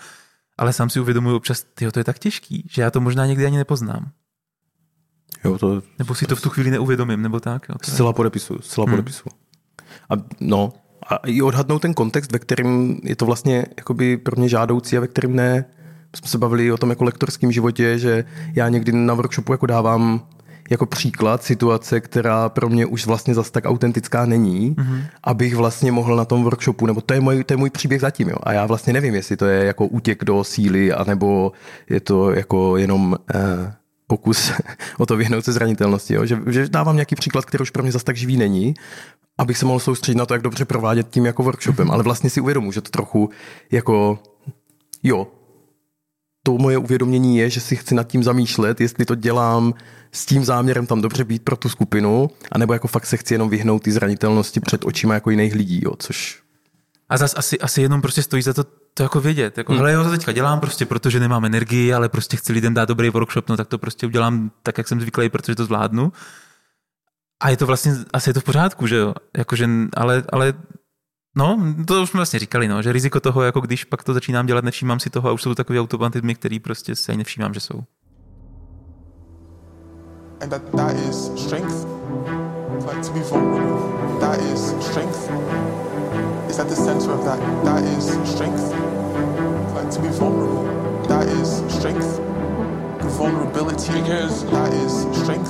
[0.59, 3.46] ale sám si uvědomuji občas, tyjo, to je tak těžký, že já to možná někdy
[3.46, 4.11] ani nepoznám.
[5.44, 5.83] Jo, to...
[5.98, 7.68] Nebo si to v tu chvíli neuvědomím, nebo tak.
[7.68, 8.14] Jo, to Zcela je...
[8.14, 8.92] podepisu, zcela hmm.
[8.92, 9.29] podepisu.
[10.11, 10.72] A no,
[11.09, 15.00] a i odhadnout ten kontext, ve kterém je to vlastně jakoby pro mě žádoucí a
[15.00, 15.64] ve kterém ne.
[16.16, 18.24] Jsme se bavili o tom jako lektorském životě, že
[18.55, 20.20] já někdy na workshopu jako dávám
[20.70, 25.05] jako příklad situace, která pro mě už vlastně zase tak autentická není, mm-hmm.
[25.24, 28.28] abych vlastně mohl na tom workshopu, nebo to je můj, to je můj příběh zatím,
[28.28, 28.37] jo.
[28.42, 31.52] A já vlastně nevím, jestli to je jako útěk do síly, anebo
[31.90, 33.72] je to jako jenom eh,
[34.12, 34.53] pokus
[34.98, 36.27] o to vyhnout se zranitelnosti, jo.
[36.27, 38.75] Že, že dávám nějaký příklad, který už pro mě zase tak živý není,
[39.38, 42.40] abych se mohl soustředit na to, jak dobře provádět tím jako workshopem, ale vlastně si
[42.40, 43.31] uvědomuji, že to trochu
[43.72, 44.18] jako
[45.03, 45.27] jo,
[46.44, 49.75] to moje uvědomění je, že si chci nad tím zamýšlet, jestli to dělám
[50.12, 53.48] s tím záměrem tam dobře být pro tu skupinu, anebo jako fakt se chci jenom
[53.48, 56.41] vyhnout ty zranitelnosti před očima jako jiných lidí, jo, což...
[57.12, 59.59] A zase asi, asi jenom prostě stojí za to to jako vědět.
[59.59, 59.87] Jako, hmm.
[59.87, 63.48] já to teďka dělám prostě, protože nemám energii, ale prostě chci lidem dát dobrý workshop,
[63.48, 66.12] no tak to prostě udělám tak, jak jsem zvyklý, protože to zvládnu.
[67.42, 69.14] A je to vlastně, asi je to v pořádku, že jo?
[69.37, 70.55] Jakože, ale, ale
[71.37, 74.46] No, to už jsme vlastně říkali, no, že riziko toho, jako když pak to začínám
[74.46, 77.61] dělat, nevšímám si toho a už jsou takový automatizmy, který prostě se ani nevšímám, že
[77.61, 77.83] jsou.
[80.40, 81.87] And that, that is strength.
[82.88, 84.20] Like to be vulnerable.
[84.20, 85.71] That is strength.
[86.52, 87.38] Is at the center of that.
[87.64, 88.60] That is strength.
[89.72, 90.64] Like to be vulnerable.
[91.08, 92.18] That is strength.
[93.16, 93.90] Vulnerability.
[93.94, 95.48] Because that is strength.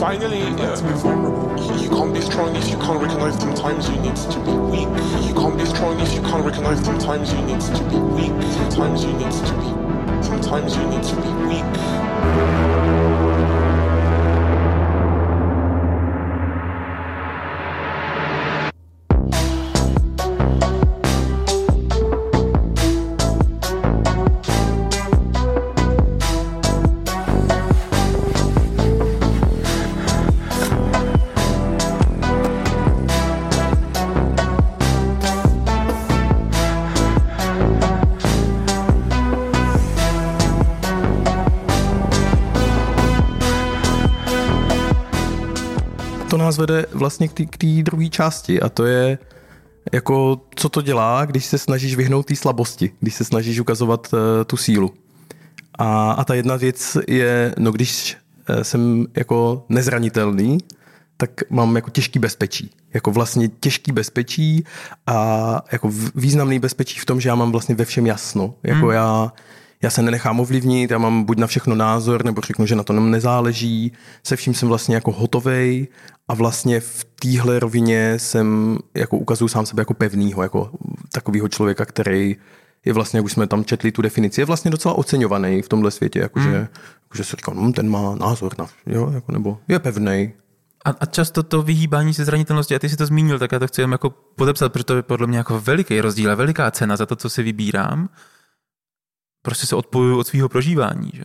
[0.00, 1.52] Finally, uh, to be vulnerable.
[1.82, 4.88] You can't be strong if you can't recognize sometimes you need to be weak.
[5.28, 8.32] You can't be strong if you can't recognize sometimes you need to be weak.
[8.54, 9.68] Sometimes you need to be.
[10.24, 12.77] Sometimes you need to be weak.
[46.58, 49.18] Nás vede vlastně k té druhé části a to je
[49.92, 54.18] jako co to dělá, když se snažíš vyhnout té slabosti, když se snažíš ukazovat uh,
[54.46, 54.94] tu sílu.
[55.78, 58.16] A, a ta jedna věc je, no když
[58.50, 60.58] uh, jsem jako nezranitelný,
[61.16, 62.70] tak mám jako těžký bezpečí.
[62.94, 64.64] Jako vlastně těžký bezpečí
[65.06, 68.54] a jako významný bezpečí v tom, že já mám vlastně ve všem jasno.
[68.62, 68.94] Jako hmm.
[68.94, 69.32] já
[69.82, 72.92] já se nenechám ovlivnit, já mám buď na všechno názor, nebo řeknu, že na to
[72.92, 75.88] nám nezáleží, se vším jsem vlastně jako hotovej
[76.28, 80.70] a vlastně v téhle rovině jsem jako ukazuju sám sebe jako pevnýho, jako
[81.12, 82.36] takového člověka, který
[82.84, 85.90] je vlastně, jak už jsme tam četli tu definici, je vlastně docela oceňovaný v tomhle
[85.90, 86.68] světě, jakože, hmm.
[87.02, 90.32] jakože se říká, no, ten má názor na, jo, jako, nebo je pevný.
[90.84, 93.66] A, a, často to vyhýbání se zranitelnosti, a ty si to zmínil, tak já to
[93.66, 96.96] chci jen jako podepsat, protože to je podle mě jako veliký rozdíl a veliká cena
[96.96, 98.08] za to, co si vybírám
[99.48, 101.10] prostě se odpojuju od svého prožívání.
[101.14, 101.24] Že?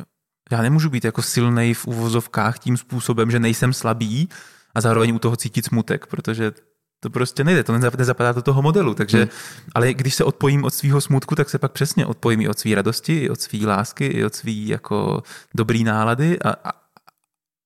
[0.51, 4.29] Já nemůžu být jako silnej v uvozovkách tím způsobem, že nejsem slabý
[4.75, 6.51] a zároveň u toho cítit smutek, protože
[6.99, 8.93] to prostě nejde, to nezapadá do toho modelu.
[8.93, 9.27] Takže, hmm.
[9.75, 12.75] Ale když se odpojím od svého smutku, tak se pak přesně odpojím i od své
[12.75, 15.23] radosti, i od své lásky, i od své jako
[15.55, 16.71] dobrý nálady a, a,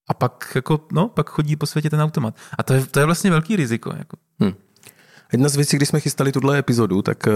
[0.09, 2.35] a pak, jako, no, pak chodí po světě ten automat.
[2.57, 3.93] A to je, to je vlastně velký riziko.
[3.97, 4.17] Jako.
[4.39, 4.53] Hmm.
[5.31, 7.33] Jedna z věcí, když jsme chystali tuhle epizodu, tak uh,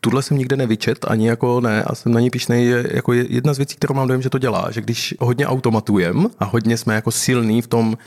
[0.00, 3.54] tuhle jsem nikde nevyčet, ani jako ne, a jsem na ní pišnej, je jako jedna
[3.54, 6.94] z věcí, kterou mám dojem, že to dělá, že když hodně automatujeme a hodně jsme
[6.94, 7.98] jako silní v tom,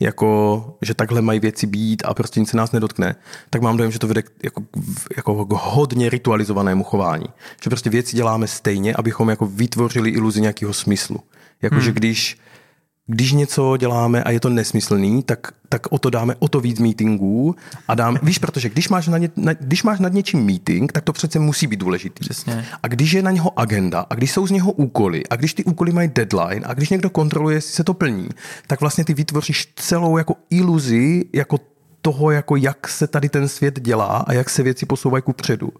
[0.00, 3.14] jako, že takhle mají věci být a prostě nic se nás nedotkne,
[3.50, 4.62] tak mám dojem, že to vede jako,
[5.16, 7.26] jako k hodně ritualizovanému chování.
[7.62, 11.20] Že prostě věci děláme stejně, abychom jako vytvořili iluzi nějakého smyslu.
[11.62, 11.92] Jako, hmm.
[11.92, 12.38] když
[13.10, 16.78] když něco děláme a je to nesmyslný, tak, tak o to dáme o to víc
[16.78, 17.56] meetingů
[17.88, 21.04] a dáme, víš, protože když máš, na ně, na, když máš nad něčím meeting, tak
[21.04, 22.20] to přece musí být důležitý.
[22.20, 22.64] Přesně.
[22.82, 25.64] A když je na něho agenda, a když jsou z něho úkoly, a když ty
[25.64, 28.28] úkoly mají deadline, a když někdo kontroluje, jestli se to plní,
[28.66, 31.58] tak vlastně ty vytvoříš celou jako iluzi, jako
[32.02, 35.72] toho, jako jak se tady ten svět dělá a jak se věci posouvají ku předu.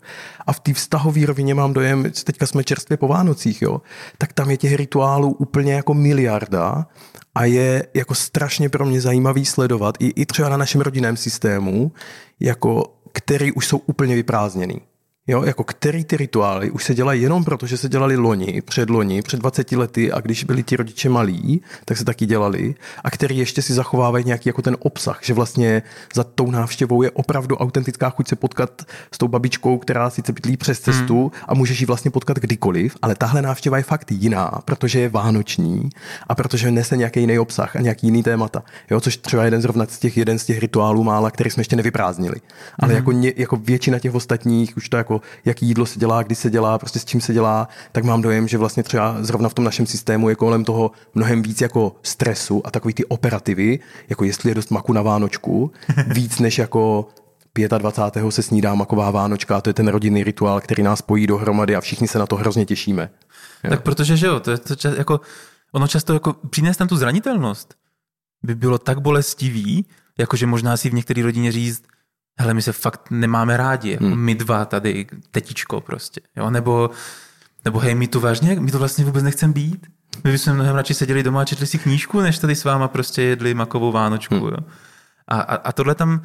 [0.47, 3.81] A v té vztahové rovině mám dojem, teďka jsme čerstvě po Vánocích, jo,
[4.19, 6.87] tak tam je těch rituálů úplně jako miliarda
[7.35, 11.93] a je jako strašně pro mě zajímavý sledovat i, i třeba na našem rodinném systému,
[12.41, 14.81] jako který už jsou úplně vyprázdněný.
[15.27, 19.23] Jo, jako který ty rituály už se dělají jenom proto, že se dělali loni, předloni,
[19.23, 23.39] před 20 lety a když byli ti rodiče malí, tak se taky dělali a který
[23.39, 25.83] ještě si zachovávají nějaký jako ten obsah, že vlastně
[26.15, 30.57] za tou návštěvou je opravdu autentická chuť se potkat s tou babičkou, která sice bydlí
[30.57, 31.31] přes cestu hmm.
[31.49, 35.89] a můžeš ji vlastně potkat kdykoliv, ale tahle návštěva je fakt jiná, protože je vánoční
[36.27, 38.63] a protože nese nějaký jiný obsah a nějaký jiný témata.
[38.91, 41.77] Jo, což třeba jeden zrovna z těch, jeden z těch rituálů mála, který jsme ještě
[41.77, 42.37] nevyprázdnili.
[42.79, 42.97] Ale hmm.
[42.97, 45.10] jako, ně, jako většina těch ostatních už to jako
[45.45, 48.49] jaký jídlo se dělá, kdy se dělá, prostě s čím se dělá, tak mám dojem,
[48.49, 52.67] že vlastně třeba zrovna v tom našem systému je kolem toho mnohem víc jako stresu
[52.67, 55.73] a takový ty operativy, jako jestli je dost maku na Vánočku,
[56.07, 57.09] víc než jako
[57.79, 58.31] 25.
[58.31, 61.81] se snídá maková Vánočka a to je ten rodinný rituál, který nás spojí dohromady a
[61.81, 63.11] všichni se na to hrozně těšíme.
[63.65, 63.71] Jo.
[63.71, 65.21] Tak protože, že jo, to je to čas, jako,
[65.73, 67.75] ono často jako přinést tam tu zranitelnost
[68.43, 69.87] by bylo tak bolestivý,
[70.19, 71.83] jakože možná si v některé rodině říct,
[72.41, 74.19] hele, my se fakt nemáme rádi, jako hmm.
[74.19, 76.91] my dva tady, tetičko prostě, jo, nebo,
[77.65, 79.87] nebo hej, my tu vážně, my to vlastně vůbec nechceme být,
[80.25, 83.23] my bychom mnohem radši seděli doma a četli si knížku, než tady s váma prostě
[83.23, 84.45] jedli makovou vánočku, hmm.
[84.45, 84.57] jo.
[85.29, 86.23] A, a, a tohle tam,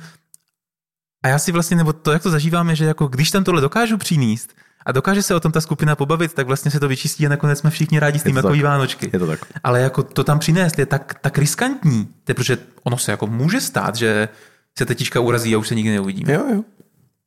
[1.23, 3.97] a já si vlastně, nebo to, jak to zažíváme, že jako když tam tohle dokážu
[3.97, 7.29] přinést, a dokáže se o tom ta skupina pobavit, tak vlastně se to vyčistí a
[7.29, 9.09] nakonec jsme všichni rádi s tím makový Vánočky.
[9.13, 9.39] Je to tak.
[9.63, 13.95] Ale jako to tam přinést je tak, tak riskantní, protože ono se jako může stát,
[13.95, 14.29] že
[14.79, 16.33] se tetička urazí a už se nikdy neuvidíme.
[16.33, 16.63] Jo, jo.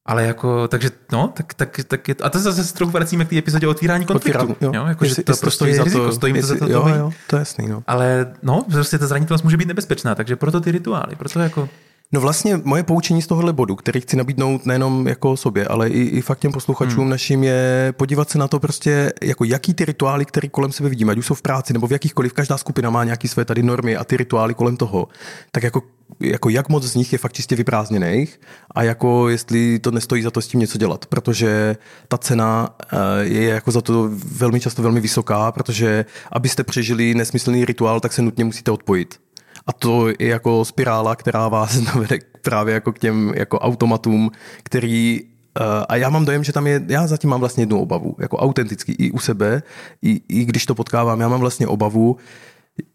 [0.06, 3.28] Ale jako, takže no, tak, tak, tak je to, a to zase trochu vracíme k
[3.28, 4.38] té epizodě o otvírání konfliktu.
[4.38, 4.72] Otvírání, jo.
[4.74, 6.88] jo jako, jestli, že to prostě stojí je riziko, to, stojí jestli, to za to.
[6.88, 7.82] Jo, jo, to je jasný, no.
[7.86, 11.68] Ale no, prostě ta zranitelnost může být nebezpečná, takže proto ty rituály, proto jako...
[12.12, 16.00] No vlastně moje poučení z tohohle bodu, který chci nabídnout nejenom jako sobě, ale i,
[16.00, 17.10] i fakt těm posluchačům hmm.
[17.10, 21.12] našim je podívat se na to prostě, jako jaký ty rituály, které kolem sebe vidíme,
[21.12, 23.96] ať už jsou v práci nebo v jakýchkoliv, každá skupina má nějaké své tady normy
[23.96, 25.08] a ty rituály kolem toho,
[25.52, 25.82] tak jako,
[26.20, 28.40] jako jak moc z nich je fakt čistě vyprázdněných
[28.70, 31.76] a jako jestli to nestojí za to s tím něco dělat, protože
[32.08, 37.64] ta cena eh, je jako za to velmi často velmi vysoká, protože abyste přežili nesmyslný
[37.64, 39.20] rituál, tak se nutně musíte odpojit.
[39.66, 44.30] A to je jako spirála, která vás navede právě jako k těm jako automatům,
[44.62, 48.16] který uh, a já mám dojem, že tam je, já zatím mám vlastně jednu obavu,
[48.18, 49.62] jako autentický i u sebe,
[50.02, 52.16] i, i když to potkávám, já mám vlastně obavu,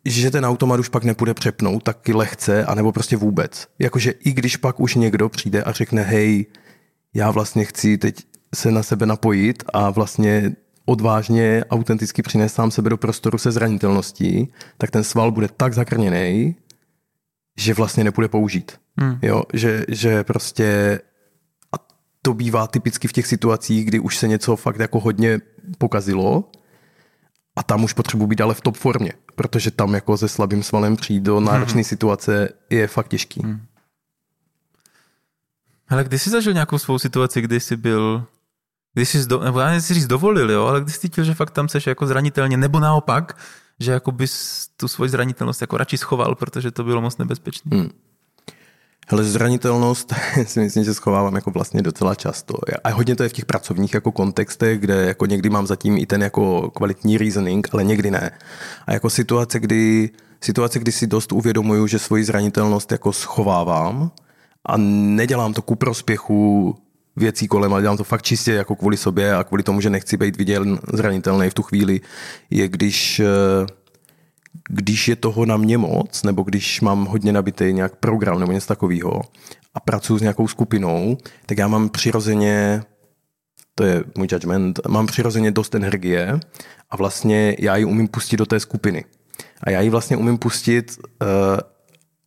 [0.05, 3.67] že ten automat už pak nepůjde přepnout taky lehce, anebo prostě vůbec.
[3.79, 6.45] Jakože i když pak už někdo přijde a řekne, hej,
[7.13, 8.15] já vlastně chci teď
[8.55, 14.51] se na sebe napojit a vlastně odvážně, autenticky přinést sám sebe do prostoru se zranitelností,
[14.77, 16.55] tak ten sval bude tak zakrněný,
[17.57, 18.71] že vlastně nepůjde použít.
[18.97, 19.19] Hmm.
[19.21, 20.99] Jo, že, že prostě
[21.71, 21.75] a
[22.21, 25.39] to bývá typicky v těch situacích, kdy už se něco fakt jako hodně
[25.77, 26.51] pokazilo
[27.55, 30.95] a tam už potřebuji být ale v top formě, protože tam jako se slabým svalem
[30.95, 31.83] přijít do náročné hmm.
[31.83, 33.41] situace je fakt těžký.
[33.43, 33.65] Hmm.
[35.89, 38.25] Ale kdy jsi zažil nějakou svou situaci, kdy jsi byl,
[38.93, 41.51] kdy jsi, do, nebo já nechci říct dovolil, jo, ale kdy jsi cítil, že fakt
[41.51, 43.37] tam seš jako zranitelně, nebo naopak,
[43.79, 47.77] že jako bys tu svoji zranitelnost jako radši schoval, protože to bylo moc nebezpečné.
[47.77, 47.89] Hmm.
[49.07, 50.13] Hele, zranitelnost
[50.45, 52.53] si myslím, že schovávám jako vlastně docela často.
[52.83, 56.05] A hodně to je v těch pracovních jako kontextech, kde jako někdy mám zatím i
[56.05, 58.31] ten jako kvalitní reasoning, ale někdy ne.
[58.87, 60.09] A jako situace, kdy,
[60.41, 64.11] situace, kdy si dost uvědomuju, že svoji zranitelnost jako schovávám
[64.65, 66.75] a nedělám to ku prospěchu
[67.15, 70.17] věcí kolem, ale dělám to fakt čistě jako kvůli sobě a kvůli tomu, že nechci
[70.17, 72.01] být viděn zranitelný v tu chvíli,
[72.49, 73.25] je když eh,
[74.69, 78.67] když je toho na mě moc, nebo když mám hodně nabitý nějak program nebo něco
[78.67, 79.21] takového
[79.73, 82.83] a pracuji s nějakou skupinou, tak já mám přirozeně,
[83.75, 86.39] to je můj judgment, mám přirozeně dost energie
[86.89, 89.05] a vlastně já ji umím pustit do té skupiny.
[89.63, 91.27] A já ji vlastně umím pustit uh,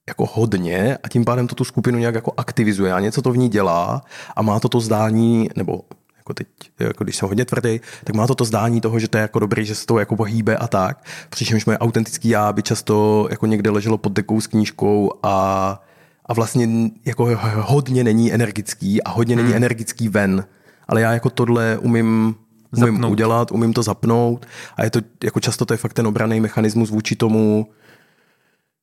[0.09, 3.37] jako hodně a tím pádem to tu skupinu nějak jako aktivizuje a něco to v
[3.37, 4.03] ní dělá
[4.37, 5.81] a má to to zdání, nebo
[6.27, 9.19] jako teď, jako když jsem hodně tvrdý, tak má to to zdání toho, že to
[9.19, 11.05] je jako dobrý, že se to jako pohýbe a tak.
[11.31, 15.81] Přičemž moje autentický já by často jako někde leželo pod dekou s knížkou a,
[16.27, 16.69] a vlastně
[17.05, 19.45] jako hodně není energický a hodně hmm.
[19.45, 20.45] není energický ven.
[20.89, 22.35] Ale já jako tohle umím
[22.73, 23.13] umím zapnout.
[23.13, 26.91] udělat, umím to zapnout a je to, jako často to je fakt ten obraný mechanismus
[26.91, 27.67] vůči tomu,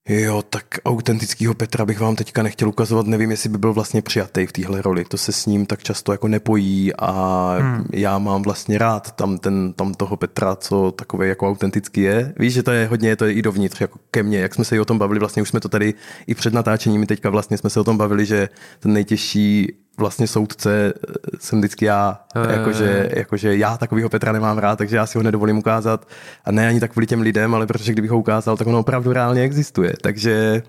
[0.09, 4.45] Jo, tak autentického Petra bych vám teďka nechtěl ukazovat, nevím, jestli by byl vlastně přijatý
[4.45, 5.05] v téhle roli.
[5.05, 7.85] To se s ním tak často jako nepojí a hmm.
[7.93, 12.33] já mám vlastně rád tam, ten, tam toho Petra, co takový jako autentický je.
[12.39, 14.75] Víš, že to je hodně, to je i dovnitř, jako ke mně, jak jsme se
[14.75, 15.93] i o tom bavili, vlastně už jsme to tady
[16.27, 18.49] i před natáčením, teďka vlastně jsme se o tom bavili, že
[18.79, 22.19] ten nejtěžší vlastně soudce eh, jsem vždycky já,
[22.49, 26.07] jakože, jakože já takového Petra nemám rád, takže já si ho nedovolím ukázat.
[26.45, 29.13] A ne ani tak kvůli těm lidem, ale protože kdybych ho ukázal, tak on opravdu
[29.13, 29.93] reálně existuje.
[30.01, 30.63] Takže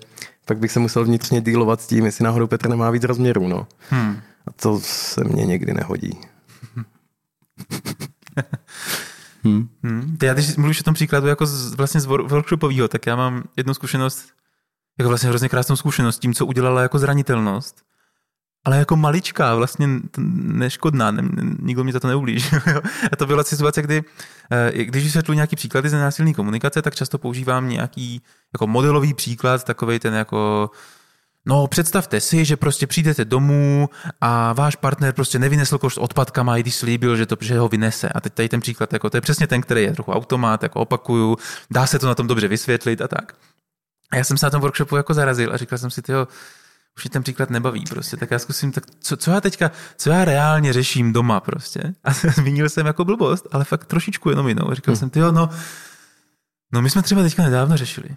[0.45, 3.47] pak bych se musel vnitřně dílovat s tím, jestli náhodou Petr nemá víc rozměrů.
[3.47, 3.67] No.
[3.89, 4.17] Hmm.
[4.47, 6.11] A to se mně někdy nehodí.
[9.43, 9.69] hmm.
[9.83, 10.17] Hmm.
[10.23, 13.73] Já když mluvíš o tom příkladu jako z, vlastně z workshopového, tak já mám jednu
[13.73, 14.25] zkušenost,
[14.99, 17.85] jako vlastně hrozně krásnou zkušenost tím, co udělala jako zranitelnost
[18.65, 19.87] ale jako maličká, vlastně
[20.37, 21.23] neškodná, ne,
[21.59, 22.59] nikdo mi za to neublížil.
[23.11, 24.03] a to byla situace, kdy,
[24.51, 28.21] eh, když vysvětluji nějaký příklady ze násilné komunikace, tak často používám nějaký
[28.53, 30.69] jako modelový příklad, takový ten jako
[31.47, 33.89] No, představte si, že prostě přijdete domů
[34.21, 37.67] a váš partner prostě nevynesl koš s odpadkama, i když slíbil, že, to, že ho
[37.67, 38.09] vynese.
[38.09, 40.79] A teď tady ten příklad, jako to je přesně ten, který je trochu automat, jako
[40.79, 41.37] opakuju,
[41.71, 43.33] dá se to na tom dobře vysvětlit a tak.
[44.11, 46.27] A já jsem se na tom workshopu jako zarazil a říkal jsem si, tyjo,
[46.97, 50.09] už mě ten příklad nebaví prostě, tak já zkusím, tak co, co já teďka, co
[50.09, 51.93] já reálně řeším doma prostě.
[52.03, 54.73] A zmínil jsem jako blbost, ale fakt trošičku jenom jinou.
[54.73, 54.99] Říkal hmm.
[54.99, 55.49] jsem, ty no,
[56.73, 58.09] no my jsme třeba teďka nedávno řešili,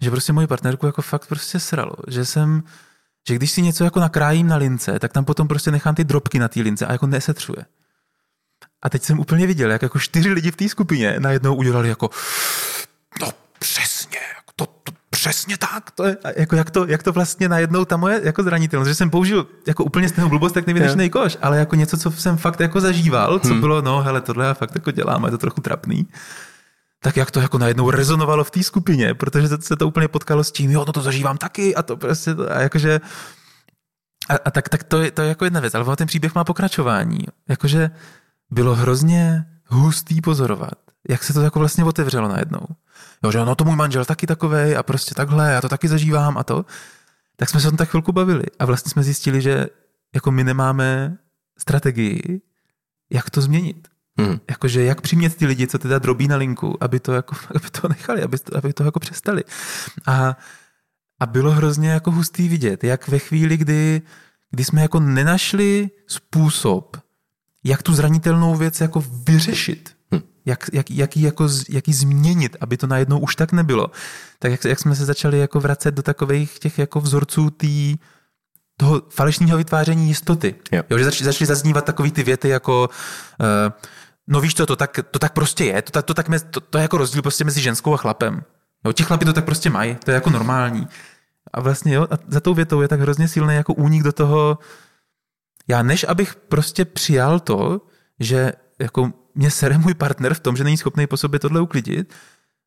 [0.00, 2.62] že prostě moji partnerku jako fakt prostě sralo, že jsem,
[3.28, 6.38] že když si něco jako nakrájím na lince, tak tam potom prostě nechám ty drobky
[6.38, 7.64] na té lince a jako nesetřuje.
[8.82, 12.10] A teď jsem úplně viděl, jak jako čtyři lidi v té skupině najednou udělali jako
[13.20, 14.45] no přesně, jako
[15.28, 18.88] přesně tak, to je, jako jak, to, jak to vlastně najednou ta moje jako zranitelnost,
[18.88, 22.36] že jsem použil jako úplně stejnou blbost, tak nevydačný koš, ale jako něco, co jsem
[22.36, 23.60] fakt jako zažíval, co hmm.
[23.60, 26.06] bylo, no hele, tohle já fakt jako dělám, je to trochu trapný
[27.02, 30.52] tak jak to jako najednou rezonovalo v té skupině, protože se to úplně potkalo s
[30.52, 33.00] tím, jo, no to zažívám taky a to prostě, a jakože,
[34.28, 36.44] a, a tak, tak to, je, to je jako jedna věc, ale ten příběh má
[36.44, 37.18] pokračování,
[37.48, 37.90] jakože
[38.50, 42.66] bylo hrozně hustý pozorovat, jak se to jako vlastně otevřelo najednou.
[43.24, 46.38] Jo, že no to můj manžel taky takovej a prostě takhle, já to taky zažívám
[46.38, 46.64] a to.
[47.36, 49.66] Tak jsme se o tom tak chvilku bavili a vlastně jsme zjistili, že
[50.14, 51.18] jako my nemáme
[51.58, 52.40] strategii,
[53.10, 53.88] jak to změnit.
[54.18, 54.40] Hmm.
[54.50, 57.88] Jakože jak přimět ty lidi, co teda drobí na linku, aby to, jako, aby to
[57.88, 59.44] nechali, aby to, aby to jako přestali.
[60.06, 60.36] A,
[61.20, 64.02] a bylo hrozně jako hustý vidět, jak ve chvíli, kdy,
[64.50, 66.96] kdy jsme jako nenašli způsob,
[67.64, 69.95] jak tu zranitelnou věc jako vyřešit.
[70.46, 73.90] Jak, jak, jak, jako, jak ji změnit, aby to najednou už tak nebylo,
[74.38, 77.96] tak jak, jak jsme se začali jako vracet do takových těch jako vzorců tý,
[78.76, 80.54] toho falešného vytváření jistoty.
[80.72, 80.82] Jo.
[80.90, 82.90] Jo, že začali, začali zaznívat takový ty věty jako
[83.40, 83.72] uh,
[84.26, 86.82] no víš to, to tak, to tak prostě je, to, to, tak, to, to je
[86.82, 88.42] jako rozdíl prostě mezi ženskou a chlapem.
[88.84, 90.88] Jo, ti chlapi to tak prostě mají, to je jako normální.
[91.52, 94.58] A vlastně jo, a za tou větou je tak hrozně silný jako únik do toho,
[95.68, 97.80] já než abych prostě přijal to,
[98.20, 102.14] že jako mě sere můj partner v tom, že není schopný po sobě tohle uklidit,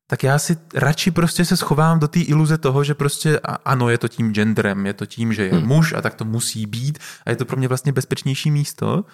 [0.06, 3.98] tak já si radši prostě se schovám do té iluze toho, že prostě ano, je
[3.98, 5.66] to tím genderem, je to tím, že je hmm.
[5.66, 9.04] muž a tak to musí být a je to pro mě vlastně bezpečnější místo,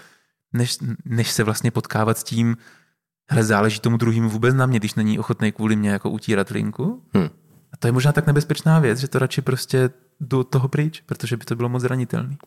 [0.52, 2.56] než, než se vlastně potkávat s tím,
[3.30, 7.02] hele, záleží tomu druhému vůbec na mě, když není ochotný kvůli mě jako utírat linku.
[7.14, 7.28] Hmm.
[7.72, 9.90] A to je možná tak nebezpečná věc, že to radši prostě
[10.20, 12.38] do toho pryč, protože by to bylo moc zranitelný.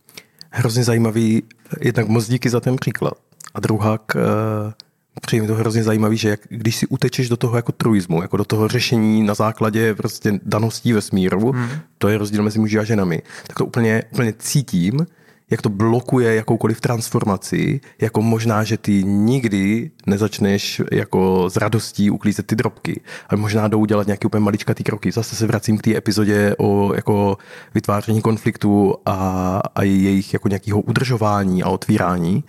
[0.49, 1.43] Hrozně zajímavý,
[1.82, 3.14] jednak moc díky za ten příklad.
[3.53, 4.74] A druhá, k, uh,
[5.22, 8.38] přijde mi to hrozně zajímavý, že jak, když si utečeš do toho jako truismu, jako
[8.38, 11.70] do toho řešení na základě prostě daností ve smíru, hmm.
[11.97, 15.05] to je rozdíl mezi muži a ženami, tak to úplně, úplně cítím,
[15.50, 22.45] jak to blokuje jakoukoliv transformaci, jako možná, že ty nikdy nezačneš jako s radostí uklízet
[22.45, 25.12] ty drobky, ale možná jdou udělat nějaké úplně maličkatý kroky.
[25.12, 27.38] Zase se vracím k té epizodě o jako
[27.74, 32.43] vytváření konfliktu a, a jejich jako nějakého udržování a otvírání,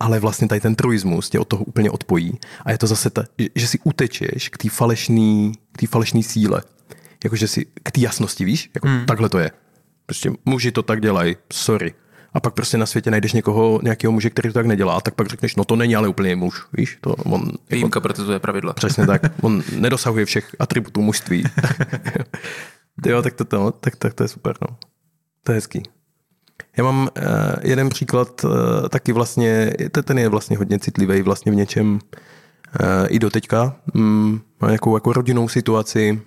[0.00, 3.24] ale vlastně tady ten truismus tě od toho úplně odpojí a je to zase, ta,
[3.54, 6.62] že si utečeš k té falešné k té falešné síle,
[7.24, 9.06] jakože si k té jasnosti, víš, jako hmm.
[9.06, 9.50] takhle to je.
[10.06, 11.94] Prostě muži to tak dělají, sorry
[12.34, 15.26] a pak prostě na světě najdeš někoho, nějakého muže, který to tak nedělá, tak pak
[15.26, 16.98] řekneš, no to není ale úplně muž, víš?
[17.00, 18.72] To on, Výjimka jako, je pravidla.
[18.72, 19.22] Přesně tak.
[19.42, 21.44] On nedosahuje všech atributů mužství.
[23.06, 24.76] jo, tak to, to, tak, tak to je super, no.
[25.42, 25.82] To je hezký.
[26.76, 27.08] Já mám uh,
[27.62, 28.50] jeden příklad, uh,
[28.88, 29.72] taky vlastně,
[30.04, 31.98] ten je vlastně hodně citlivý vlastně v něčem uh,
[33.08, 33.76] i do teďka.
[33.94, 36.20] Um, má nějakou jako rodinnou situaci,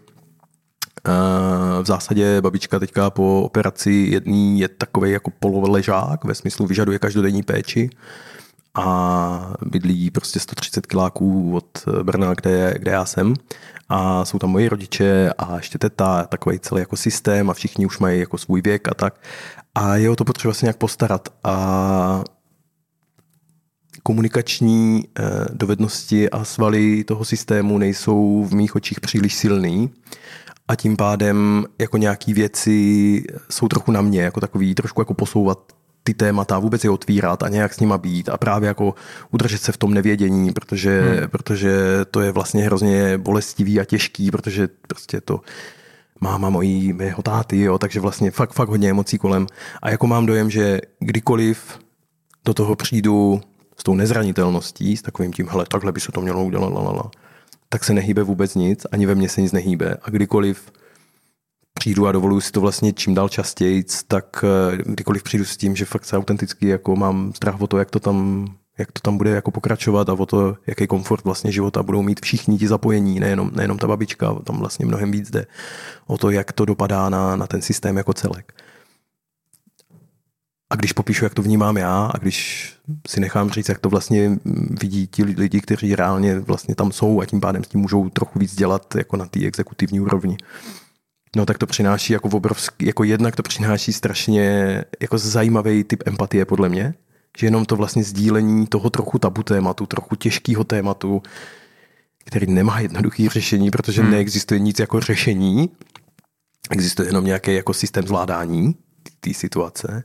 [1.81, 7.43] v zásadě babička teďka po operaci jedný je takový jako pololežák, ve smyslu vyžaduje každodenní
[7.43, 7.89] péči
[8.77, 13.33] a bydlí prostě 130 kiláků od Brna, kde, kde já jsem.
[13.89, 17.99] A jsou tam moji rodiče a ještě teta, takový celý jako systém a všichni už
[17.99, 19.19] mají jako svůj věk a tak.
[19.75, 22.23] A je o to potřeba se nějak postarat a
[24.03, 29.89] komunikační eh, dovednosti a svaly toho systému nejsou v mých očích příliš silný
[30.67, 35.59] a tím pádem jako nějaký věci jsou trochu na mě, jako takový trošku jako posouvat
[36.03, 38.95] ty témata, vůbec je otvírat a nějak s nima být a právě jako
[39.31, 41.29] udržet se v tom nevědění, protože, hmm.
[41.29, 41.71] protože
[42.11, 45.41] to je vlastně hrozně bolestivý a těžký, protože prostě to
[46.21, 49.47] máma mojí, mého táty, jo, takže vlastně fakt, fakt hodně emocí kolem.
[49.81, 51.79] A jako mám dojem, že kdykoliv
[52.45, 53.41] do toho přijdu
[53.79, 57.11] s tou nezranitelností, s takovým tím, hele, takhle by se to mělo udělat, lalala,
[57.69, 59.97] tak se nehýbe vůbec nic, ani ve mně se nic nehýbe.
[60.01, 60.71] A kdykoliv
[61.73, 65.75] přijdu a dovoluji si to vlastně čím dál častěji, tak eh, kdykoliv přijdu s tím,
[65.75, 68.47] že fakt se autenticky jako mám strach o to, jak to tam
[68.77, 72.19] jak to tam bude jako pokračovat a o to, jaký komfort vlastně života budou mít
[72.23, 75.45] všichni ti zapojení, nejenom, nejenom ta babička, tam vlastně mnohem víc jde
[76.07, 78.53] o to, jak to dopadá na, na ten systém jako celek.
[80.69, 82.73] A když popíšu, jak to vnímám já a když
[83.07, 84.39] si nechám říct, jak to vlastně
[84.81, 88.39] vidí ti lidi, kteří reálně vlastně tam jsou a tím pádem s tím můžou trochu
[88.39, 90.37] víc dělat jako na té exekutivní úrovni,
[91.35, 96.45] no tak to přináší jako obrovský, jako jednak to přináší strašně jako zajímavý typ empatie
[96.45, 96.93] podle mě,
[97.37, 101.21] že jenom to vlastně sdílení toho trochu tabu tématu, trochu těžkého tématu,
[102.25, 104.11] který nemá jednoduché řešení, protože hmm.
[104.11, 105.69] neexistuje nic jako řešení,
[106.71, 108.75] existuje jenom nějaký jako systém zvládání
[109.19, 110.03] té situace,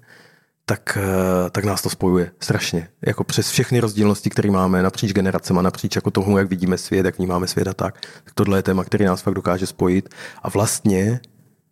[0.73, 2.89] tak, eh, tak nás to spojuje strašně.
[3.07, 7.19] Jako přes všechny rozdílnosti, které máme napříč generacemi, napříč jako tomu, jak vidíme svět, jak
[7.19, 10.09] vnímáme svět a tak, tak tohle je téma, který nás fakt dokáže spojit
[10.43, 11.21] a vlastně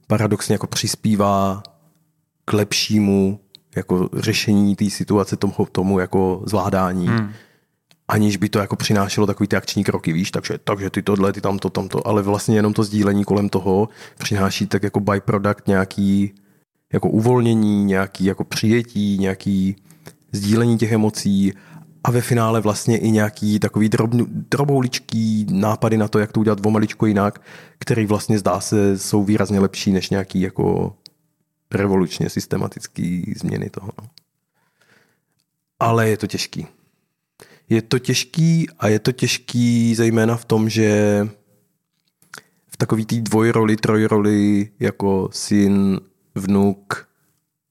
[0.06, 1.62] paradoxně jako přispívá
[2.44, 3.40] k lepšímu
[3.76, 7.32] jako řešení té situace, tomu, tomu jako zvládání, hmm.
[8.08, 11.40] aniž by to jako přinášelo takový ty akční kroky, víš, takže, takže ty tohle, ty
[11.40, 13.88] tamto, tamto, ale vlastně jenom to sdílení kolem toho
[14.18, 16.34] přináší tak jako byproduct nějaký
[16.92, 19.76] jako uvolnění, nějaký jako přijetí, nějaký
[20.32, 21.52] sdílení těch emocí
[22.04, 26.66] a ve finále vlastně i nějaký takový drobn, drobouličký nápady na to, jak to udělat
[26.66, 27.42] o maličko jinak,
[27.78, 30.96] který vlastně zdá se jsou výrazně lepší než nějaký jako
[31.70, 33.90] revolučně systematický změny toho.
[34.02, 34.08] No.
[35.80, 36.66] Ale je to těžký.
[37.68, 41.28] Je to těžký a je to těžký zejména v tom, že
[42.68, 46.00] v takový té dvojroli, trojroli jako syn,
[46.34, 47.08] vnuk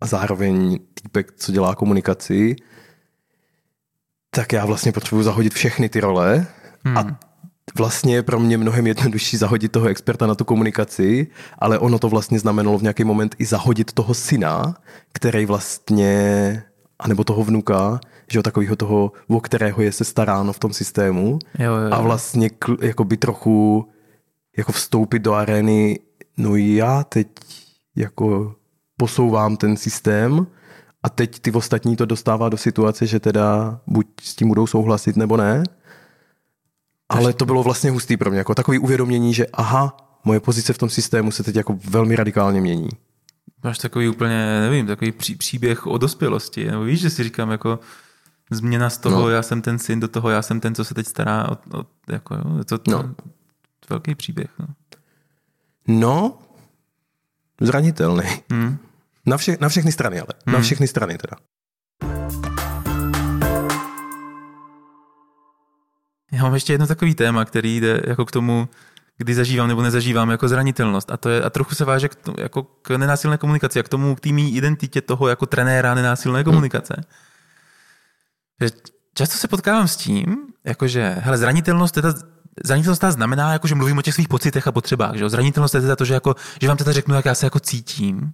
[0.02, 2.56] a zároveň týpek, co dělá komunikaci,
[4.30, 6.48] tak já vlastně potřebuji zahodit všechny ty role
[6.86, 6.98] hmm.
[6.98, 7.20] a
[7.78, 11.28] vlastně je pro mě mnohem jednodušší zahodit toho experta na tu komunikaci,
[11.60, 14.76] ale ono to vlastně znamenalo v nějaký moment i zahodit toho syna,
[15.12, 16.64] který vlastně,
[17.00, 18.00] anebo toho vnuka,
[18.32, 21.94] že takového toho, o kterého je se staráno v tom systému jo, jo, jo.
[21.94, 22.50] a vlastně
[22.82, 23.90] jako by trochu
[24.58, 26.00] jako vstoupit do arény,
[26.38, 27.28] no já teď
[27.96, 28.56] jako
[28.98, 30.48] posouvám ten systém
[31.04, 35.16] a teď ty ostatní to dostává do situace, že teda buď s tím budou souhlasit
[35.16, 35.64] nebo ne
[37.10, 40.78] ale to bylo vlastně hustý pro mě, jako takový uvědomění, že aha, moje pozice v
[40.78, 42.90] tom systému se teď jako velmi radikálně mění.
[43.64, 47.80] Máš takový úplně, nevím, takový pří, příběh o dospělosti, nebo víš, že si říkám jako
[48.52, 49.30] změna z toho, no.
[49.30, 51.86] já jsem ten syn, do toho já jsem ten, co se teď stará o, o
[52.12, 53.04] jako jo, to, to, no.
[53.80, 54.50] to velký příběh.
[54.60, 54.68] No,
[55.88, 56.38] no
[57.60, 58.24] zranitelný.
[58.52, 58.78] Hmm.
[59.26, 60.56] Na, vše, na všechny strany ale, hmm.
[60.56, 61.38] na všechny strany teda.
[66.32, 68.70] Já mám ještě jedno takový téma, který jde jako k tomu,
[69.18, 71.12] kdy zažívám nebo nezažívám jako zranitelnost.
[71.12, 73.90] A to je a trochu se váže k, tomu, jako k nenásilné komunikaci a k
[73.90, 76.94] tomu, k té identitě toho jako trenéra nenásilné komunikace.
[78.62, 78.70] Hmm.
[79.14, 82.14] často se potkávám s tím, jakože, hele, zranitelnost teda
[82.66, 85.16] Zranitelnost znamená, jako, že mluvím o těch svých pocitech a potřebách.
[85.16, 85.30] Že?
[85.30, 88.34] Zranitelnost je teda to, že, jako, že vám teda řeknu, jak já se jako cítím.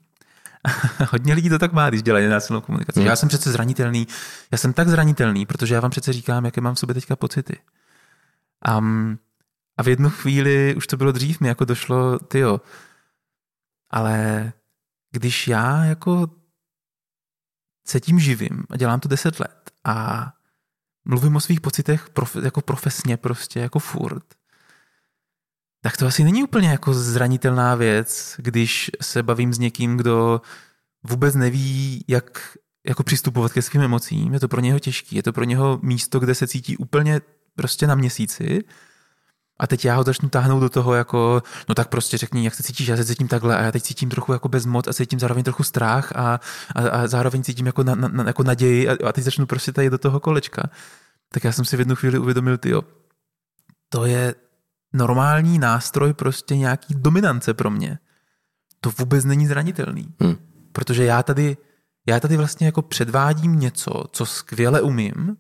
[1.11, 2.99] Hodně lidí to tak má, když dělají nenásilnou komunikaci.
[2.99, 3.07] Hmm.
[3.07, 4.07] Já jsem přece zranitelný.
[4.51, 7.57] Já jsem tak zranitelný, protože já vám přece říkám, jaké mám v sobě teďka pocity.
[8.77, 9.19] Um,
[9.77, 12.61] a v jednu chvíli, už to bylo dřív, mi jako došlo, jo,
[13.89, 14.53] ale
[15.11, 16.27] když já jako
[17.87, 20.31] se tím živím a dělám to deset let a
[21.05, 24.23] mluvím o svých pocitech prof, jako profesně prostě, jako furt,
[25.81, 30.41] tak to asi není úplně jako zranitelná věc, když se bavím s někým, kdo
[31.03, 34.33] vůbec neví, jak jako přistupovat ke svým emocím.
[34.33, 37.21] Je to pro něho těžké, je to pro něho místo, kde se cítí úplně
[37.55, 38.63] prostě na měsíci
[39.59, 42.63] a teď já ho začnu táhnout do toho jako, no tak prostě řekni, jak se
[42.63, 45.43] cítíš, já se cítím takhle a já teď cítím trochu jako bezmoc a cítím zároveň
[45.43, 46.39] trochu strach a,
[46.75, 49.89] a, a zároveň cítím jako, na, na, jako naději a, a teď začnu prostě tady
[49.89, 50.69] do toho kolečka.
[51.33, 52.73] Tak já jsem si v jednu chvíli uvědomil, ty
[53.89, 54.35] to je
[54.93, 57.99] normální nástroj prostě nějaký dominance pro mě.
[58.81, 60.13] To vůbec není zranitelný.
[60.21, 60.35] Hmm.
[60.71, 61.57] Protože já tady,
[62.07, 65.37] já tady vlastně jako předvádím něco, co skvěle umím,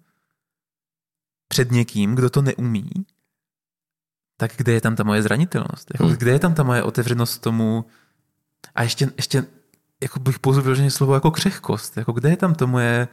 [1.47, 2.89] před někým, kdo to neumí,
[4.37, 5.91] tak kde je tam ta moje zranitelnost?
[5.93, 6.15] Jako, hmm.
[6.15, 7.85] Kde je tam ta moje otevřenost tomu
[8.75, 9.45] a ještě, ještě
[10.03, 11.97] jako bych použil vyloženě slovo jako křehkost.
[11.97, 13.07] Jako kde je tam to moje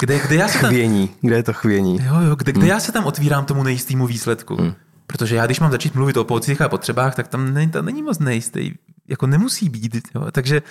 [0.00, 1.98] kde, kde já se tam, chvění, kde je to chvění.
[2.04, 2.70] Jo, jo, kde, kde hmm.
[2.70, 4.56] já se tam otvírám tomu nejistému výsledku.
[4.56, 4.74] Hmm.
[5.06, 8.02] Protože já, když mám začít mluvit o pocitech a potřebách, tak tam není, tam není
[8.02, 8.74] moc nejistý.
[9.08, 9.96] Jako nemusí být.
[10.14, 10.30] Jo.
[10.32, 10.62] Takže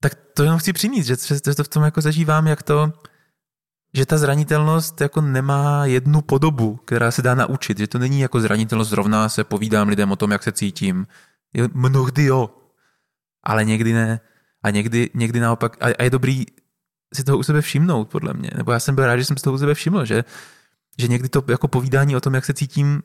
[0.00, 2.92] tak to jenom chci přinést, že, že to v tom jako zažívám, jak to,
[3.94, 8.40] že ta zranitelnost jako nemá jednu podobu, která se dá naučit, že to není jako
[8.40, 11.06] zranitelnost zrovna se povídám lidem o tom, jak se cítím.
[11.74, 12.50] Mnohdy jo,
[13.42, 14.20] ale někdy ne.
[14.62, 16.44] A někdy, někdy naopak, a, je dobrý
[17.14, 18.50] si toho u sebe všimnout, podle mě.
[18.56, 20.24] Nebo já jsem byl rád, že jsem si toho u sebe všiml, že,
[20.98, 23.02] že někdy to jako povídání o tom, jak se cítím,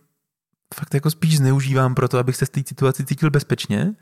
[0.76, 3.94] fakt jako spíš zneužívám pro to, abych se z té situaci cítil bezpečně.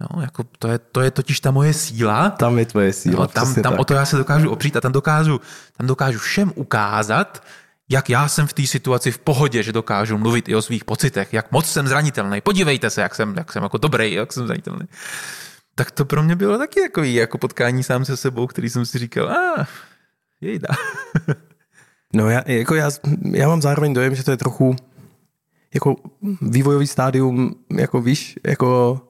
[0.00, 2.30] No, jako to, je, to je totiž ta moje síla.
[2.30, 3.20] Tam je tvoje síla.
[3.20, 5.40] No, tam, tam o to já se dokážu opřít a tam dokážu,
[5.76, 7.42] tam dokážu všem ukázat,
[7.88, 11.32] jak já jsem v té situaci v pohodě, že dokážu mluvit i o svých pocitech,
[11.32, 12.40] jak moc jsem zranitelný.
[12.40, 14.88] Podívejte se, jak jsem, jak jsem jako dobrý, jak jsem zranitelný.
[15.74, 18.98] Tak to pro mě bylo taky jako, jako potkání sám se sebou, který jsem si
[18.98, 19.66] říkal, a ah,
[20.40, 20.68] jejda.
[22.12, 22.90] no já, jako já,
[23.30, 24.76] já mám zároveň dojem, že to je trochu
[25.74, 25.96] jako
[26.42, 29.00] vývojový stádium, jako víš, jako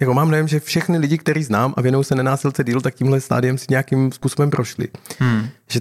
[0.00, 3.20] jako mám dojem, že všechny lidi, který znám a věnují se nenásilce díl, tak tímhle
[3.20, 4.88] stádiem si nějakým způsobem prošli.
[5.18, 5.48] Hmm.
[5.70, 5.80] Že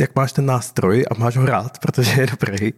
[0.00, 2.72] jak máš ten nástroj a máš ho rád, protože je dobrý,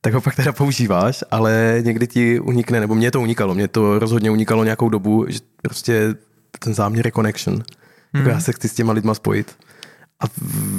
[0.00, 3.98] tak ho pak teda používáš, ale někdy ti unikne, nebo mě to unikalo, mě to
[3.98, 6.14] rozhodně unikalo nějakou dobu, že prostě
[6.58, 7.54] ten záměr je connection.
[7.54, 7.64] Jako
[8.12, 8.26] hmm.
[8.26, 9.56] Jako já se chci s těma lidma spojit.
[10.20, 10.26] A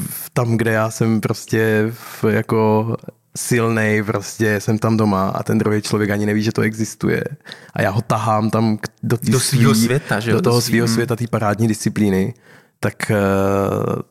[0.10, 2.96] v, tam, kde já jsem prostě v, jako
[3.38, 7.24] silnej, prostě jsem tam doma a ten druhý člověk ani neví, že to existuje.
[7.74, 11.28] A já ho tahám tam do, do svého světa, že Do toho svého světa, té
[11.28, 12.34] parádní disciplíny
[12.80, 13.16] tak, eh,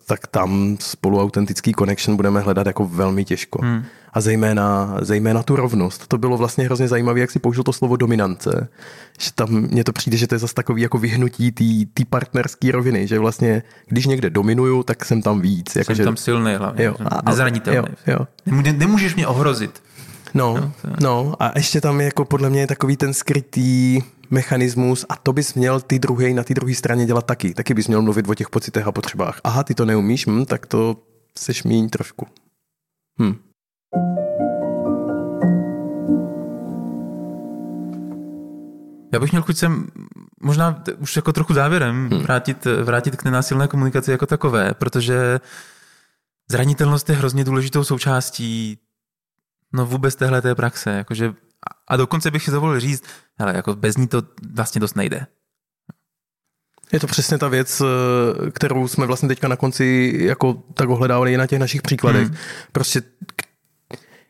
[0.06, 3.58] tak tam spolu autentický connection budeme hledat jako velmi těžko.
[3.62, 3.84] Hmm.
[4.12, 6.06] A zejména, zejména tu rovnost.
[6.06, 8.68] To bylo vlastně hrozně zajímavé, jak si použil to slovo dominance.
[9.18, 11.52] Že tam mně to přijde, že to je zase takový jako vyhnutí
[11.94, 15.76] té partnerské roviny, že vlastně, když někde dominuju, tak jsem tam víc.
[15.76, 16.04] Jako, jsem že...
[16.04, 17.88] tam silný hlavně, jo, a, nezranitelný.
[18.06, 18.52] Jo, jo.
[18.72, 19.82] Nemůžeš mě ohrozit.
[20.34, 24.00] No, no, no a ještě tam je jako podle mě takový ten skrytý
[24.30, 27.54] mechanismus a to bys měl ty druhý na té druhé straně dělat taky.
[27.54, 29.40] Taky bys měl mluvit o těch pocitech a potřebách.
[29.44, 30.96] Aha, ty to neumíš, hm, tak to
[31.38, 32.26] seš míň trošku.
[33.22, 33.34] Hm.
[39.12, 39.86] Já bych měl chuť sem
[40.42, 42.22] možná už jako trochu závěrem hmm.
[42.22, 45.40] vrátit, vrátit k nenásilné komunikaci jako takové, protože
[46.50, 48.78] zranitelnost je hrozně důležitou součástí
[49.76, 50.90] no vůbec téhle té praxe.
[50.90, 51.34] Jakože,
[51.88, 53.04] a dokonce bych si dovolil říct,
[53.38, 54.22] hele, jako bez ní to
[54.54, 55.26] vlastně dost nejde.
[56.92, 61.32] Je to přesně ta věc, eh, kterou jsme vlastně teďka na konci jako tak ohledávali
[61.32, 62.28] i na těch našich příkladech.
[62.28, 62.36] Hmm.
[62.72, 63.02] Prostě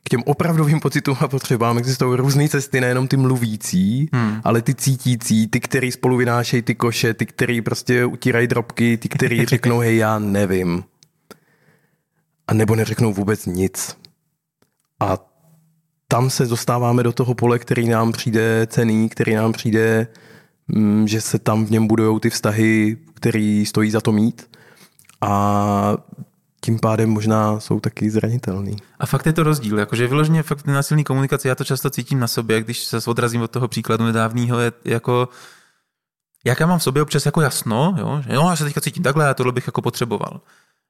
[0.06, 4.40] k těm opravdovým pocitům a potřebám existují různé cesty, nejenom ty mluvící, hmm.
[4.44, 9.08] ale ty cítící, ty, který spolu vynášejí ty koše, ty, který prostě utírají drobky, ty,
[9.08, 10.84] který řeknou, hej, já nevím.
[12.48, 13.96] A nebo neřeknou vůbec nic.
[15.00, 15.18] A
[16.08, 20.06] tam se dostáváme do toho pole, který nám přijde cený, který nám přijde,
[20.68, 24.50] mm, že se tam v něm budují ty vztahy, který stojí za to mít.
[25.20, 25.96] A
[26.60, 28.76] tím pádem možná jsou taky zranitelný.
[28.98, 32.26] A fakt je to rozdíl, jakože vyloženě fakt nenasilný komunikace, já to často cítím na
[32.26, 35.28] sobě, když se odrazím od toho příkladu nedávného, je jako
[36.44, 39.02] jak já mám v sobě občas jako jasno, jo, že no, já se teďka cítím
[39.02, 40.40] takhle a tohle bych jako potřeboval.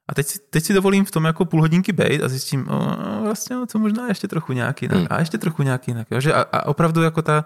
[0.09, 2.97] A teď si, teď si dovolím v tom jako půl hodinky bejt a zjistím, o,
[3.23, 5.07] vlastně no, to možná ještě trochu nějak jinak hmm.
[5.09, 6.07] a ještě trochu nějak jinak.
[6.11, 6.19] Jo?
[6.19, 7.45] Že a, a opravdu jako ta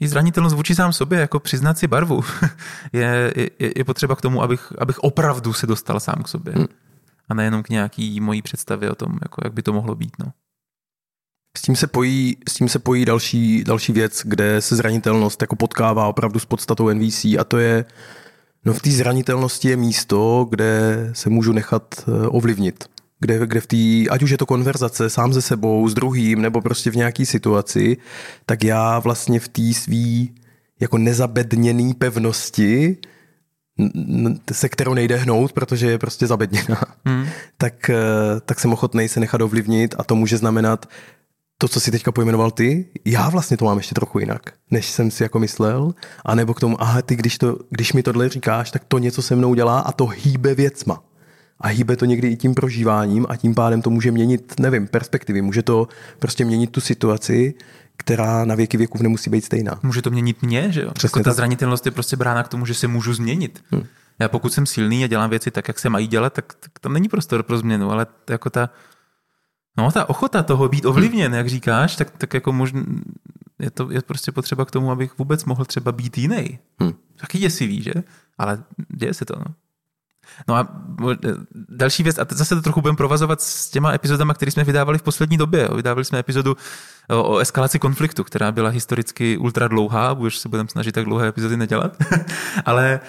[0.00, 2.22] i zranitelnost vůči sám sobě, jako přiznat si barvu,
[2.92, 6.54] je, je, je potřeba k tomu, abych, abych opravdu se dostal sám k sobě.
[6.54, 6.66] Hmm.
[7.28, 10.12] A nejenom k nějaký mojí představě o tom, jako jak by to mohlo být.
[10.18, 10.32] No.
[11.56, 15.56] S tím se pojí, s tím se pojí další, další věc, kde se zranitelnost jako
[15.56, 17.84] potkává opravdu s podstatou NVC a to je
[18.66, 22.84] No v té zranitelnosti je místo, kde se můžu nechat eh, ovlivnit.
[23.20, 26.60] Kde, kde v té, ať už je to konverzace sám se sebou, s druhým, nebo
[26.60, 27.96] prostě v nějaké situaci,
[28.46, 30.34] tak já vlastně v té svý
[30.80, 32.96] jako nezabedněný pevnosti,
[34.52, 37.26] se kterou nejde hnout, protože je prostě zabedněná, hmm.
[37.58, 37.96] tak, eh,
[38.44, 40.86] tak jsem ochotný se nechat ovlivnit a to může znamenat
[41.58, 44.40] to, co si teďka pojmenoval ty, já vlastně to mám ještě trochu jinak,
[44.70, 45.94] než jsem si jako myslel,
[46.24, 49.22] a nebo k tomu, aha, ty, když, to, když mi tohle říkáš, tak to něco
[49.22, 51.02] se mnou dělá a to hýbe věcma.
[51.60, 55.42] A hýbe to někdy i tím prožíváním a tím pádem to může měnit, nevím, perspektivy.
[55.42, 55.88] Může to
[56.18, 57.54] prostě měnit tu situaci,
[57.96, 59.80] která na věky věků nemusí být stejná.
[59.82, 60.90] Může to měnit mě, že jo?
[60.92, 61.36] Přesně jako ta tak.
[61.36, 63.64] zranitelnost je prostě brána k tomu, že se můžu změnit.
[63.70, 63.84] Hmm.
[64.18, 66.92] Já pokud jsem silný a dělám věci tak, jak se mají dělat, tak, tak tam
[66.92, 68.70] není prostor pro změnu, ale jako ta
[69.78, 72.82] No, ta ochota toho být ovlivněn, jak říkáš, tak, tak jako možná
[73.58, 76.58] je to je prostě potřeba k tomu, abych vůbec mohl třeba být jiný.
[76.80, 76.94] Hmm.
[77.16, 77.92] Taky děsivý, že?
[78.38, 79.54] Ale děje se to, no.
[80.48, 80.68] No a
[81.68, 85.02] další věc, a zase to trochu budeme provazovat s těma epizodama, které jsme vydávali v
[85.02, 85.68] poslední době.
[85.76, 86.56] Vydávali jsme epizodu
[87.08, 91.56] o eskalaci konfliktu, která byla historicky ultra dlouhá, už se budeme snažit tak dlouhé epizody
[91.56, 91.96] nedělat,
[92.64, 93.00] ale,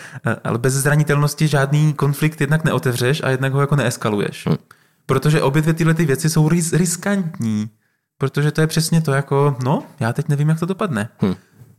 [0.43, 4.45] ale bez zranitelnosti žádný konflikt jednak neotevřeš a jednak ho jako neeskaluješ.
[4.47, 4.57] Hmm.
[5.08, 7.70] Protože obě dvě tyhle ty věci jsou ris- riskantní.
[8.18, 11.10] Protože to je přesně to jako, no, já teď nevím, jak to dopadne.
[11.22, 11.36] Hm.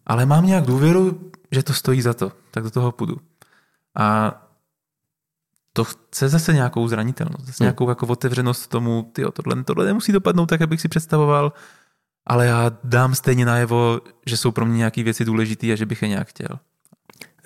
[0.06, 2.32] Ale mám nějak důvěru, že to stojí za to.
[2.50, 3.16] Tak do toho půjdu.
[3.96, 4.34] A
[5.72, 7.66] to chce zase nějakou zranitelnost, zase hm.
[7.66, 11.52] nějakou jako otevřenost tomu, ty tohle, tohle nemusí dopadnout tak, abych si představoval,
[12.26, 16.02] ale já dám stejně najevo, že jsou pro mě nějaké věci důležité a že bych
[16.02, 16.58] je nějak chtěl.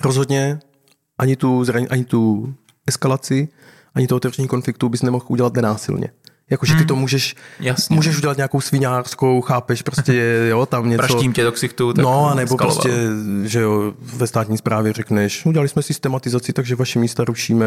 [0.00, 0.60] Rozhodně
[1.18, 2.54] ani tu, zraň, ani tu
[2.86, 3.48] eskalaci,
[3.94, 6.08] ani to otevření konfliktu bys nemohl udělat nenásilně.
[6.50, 6.86] Jakože ty hmm.
[6.86, 7.96] to můžeš, Jasně.
[7.96, 10.98] můžeš udělat nějakou svinářskou, chápeš, prostě jo, tam něco.
[10.98, 12.82] Praštím tě do ksichtu, tak No, a nebo skaloval.
[12.82, 13.08] prostě,
[13.44, 17.66] že jo, ve státní správě řekneš, udělali jsme systematizaci, takže vaše místa rušíme,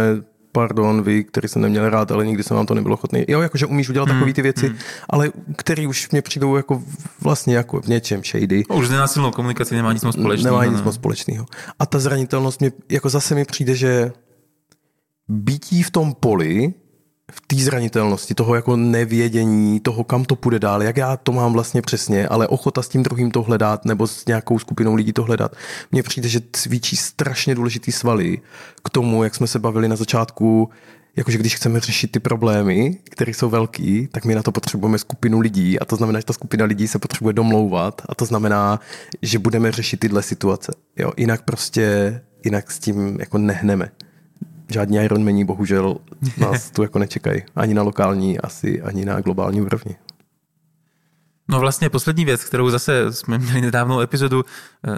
[0.51, 3.25] pardon, vy, který jsem neměl rád, ale nikdy jsem vám to nebylo ochotný.
[3.27, 4.17] Jo, jakože umíš udělat hmm.
[4.17, 4.77] takové ty věci, hmm.
[5.09, 6.83] ale který už mě přijdou jako
[7.21, 8.63] vlastně jako v něčem shady.
[8.69, 10.59] No, už s nenásilnou komunikací nemá nic moc společného.
[10.59, 11.45] Nemá nic moc společného.
[11.79, 14.11] A ta zranitelnost mě, jako zase mi přijde, že
[15.27, 16.73] bytí v tom poli,
[17.31, 21.53] v té zranitelnosti, toho jako nevědění, toho, kam to půjde dál, jak já to mám
[21.53, 25.23] vlastně přesně, ale ochota s tím druhým to hledat nebo s nějakou skupinou lidí to
[25.23, 25.55] hledat.
[25.91, 28.41] Mně přijde, že cvičí strašně důležitý svaly
[28.83, 30.69] k tomu, jak jsme se bavili na začátku,
[31.15, 35.39] jakože když chceme řešit ty problémy, které jsou velký, tak my na to potřebujeme skupinu
[35.39, 38.79] lidí a to znamená, že ta skupina lidí se potřebuje domlouvat a to znamená,
[39.21, 40.71] že budeme řešit tyhle situace.
[40.97, 43.91] Jo, jinak prostě, jinak s tím jako nehneme
[44.69, 45.97] žádní Ironmaní bohužel
[46.37, 47.43] nás tu jako nečekají.
[47.55, 49.95] Ani na lokální, asi ani na globální úrovni.
[51.47, 54.43] No vlastně poslední věc, kterou zase jsme měli nedávnou epizodu,
[54.87, 54.97] eh,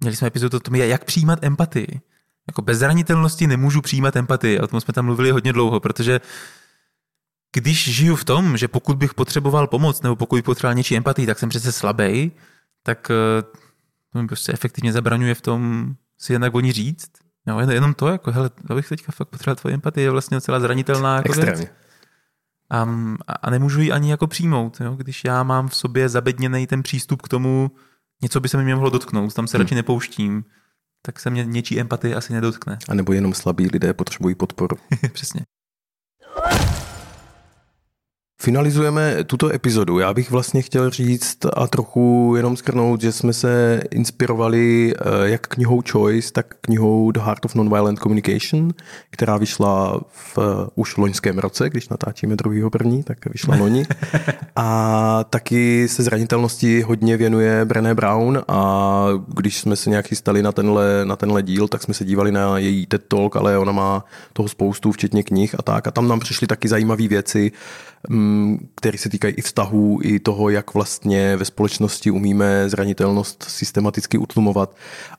[0.00, 2.00] měli jsme epizodu o tom, jak přijímat empatii.
[2.46, 6.20] Jako bez zranitelnosti nemůžu přijímat empatii, o tom jsme tam mluvili hodně dlouho, protože
[7.52, 11.26] když žiju v tom, že pokud bych potřeboval pomoc nebo pokud bych potřeboval něčí empatii,
[11.26, 12.32] tak jsem přece slabý,
[12.82, 13.42] tak eh,
[14.12, 17.10] to mi prostě efektivně zabraňuje v tom si jednak o ní říct
[17.46, 21.16] No, jenom to, jako, hele, abych teďka fakt potřeboval tvoje empatii, je vlastně docela zranitelná
[21.16, 21.56] jako Extrémně.
[21.56, 21.70] věc.
[22.70, 22.86] A,
[23.42, 24.94] a nemůžu ji ani jako přijmout, jo?
[24.94, 27.70] když já mám v sobě zabedněný ten přístup k tomu,
[28.22, 29.62] něco by se mi mohlo dotknout, tam se hmm.
[29.64, 30.44] radši nepouštím,
[31.02, 32.78] tak se mě něčí empatie asi nedotkne.
[32.88, 34.76] A nebo jenom slabí lidé potřebují podporu.
[35.12, 35.40] Přesně.
[38.44, 39.98] Finalizujeme tuto epizodu.
[39.98, 45.46] Já bych vlastně chtěl říct a trochu jenom skrnout, že jsme se inspirovali eh, jak
[45.46, 48.72] knihou Choice, tak knihou The Heart of Nonviolent Communication,
[49.10, 53.86] která vyšla v eh, už loňském roce, když natáčíme druhýho první, tak vyšla loni.
[54.56, 60.52] A taky se zranitelnosti hodně věnuje Brené Brown a když jsme se nějak chystali na
[60.52, 64.04] tenhle, na tenhle díl, tak jsme se dívali na její TED Talk, ale ona má
[64.32, 65.86] toho spoustu, včetně knih a tak.
[65.86, 67.52] A tam nám přišly taky zajímavé věci,
[68.08, 74.18] Mm, které se týkají i vztahů, i toho, jak vlastně ve společnosti umíme zranitelnost systematicky
[74.18, 74.76] utlumovat,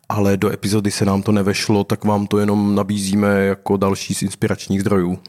[0.09, 4.21] ale do epizody se nám to nevešlo, tak vám to jenom nabízíme jako další z
[4.21, 5.19] inspiračních zdrojů.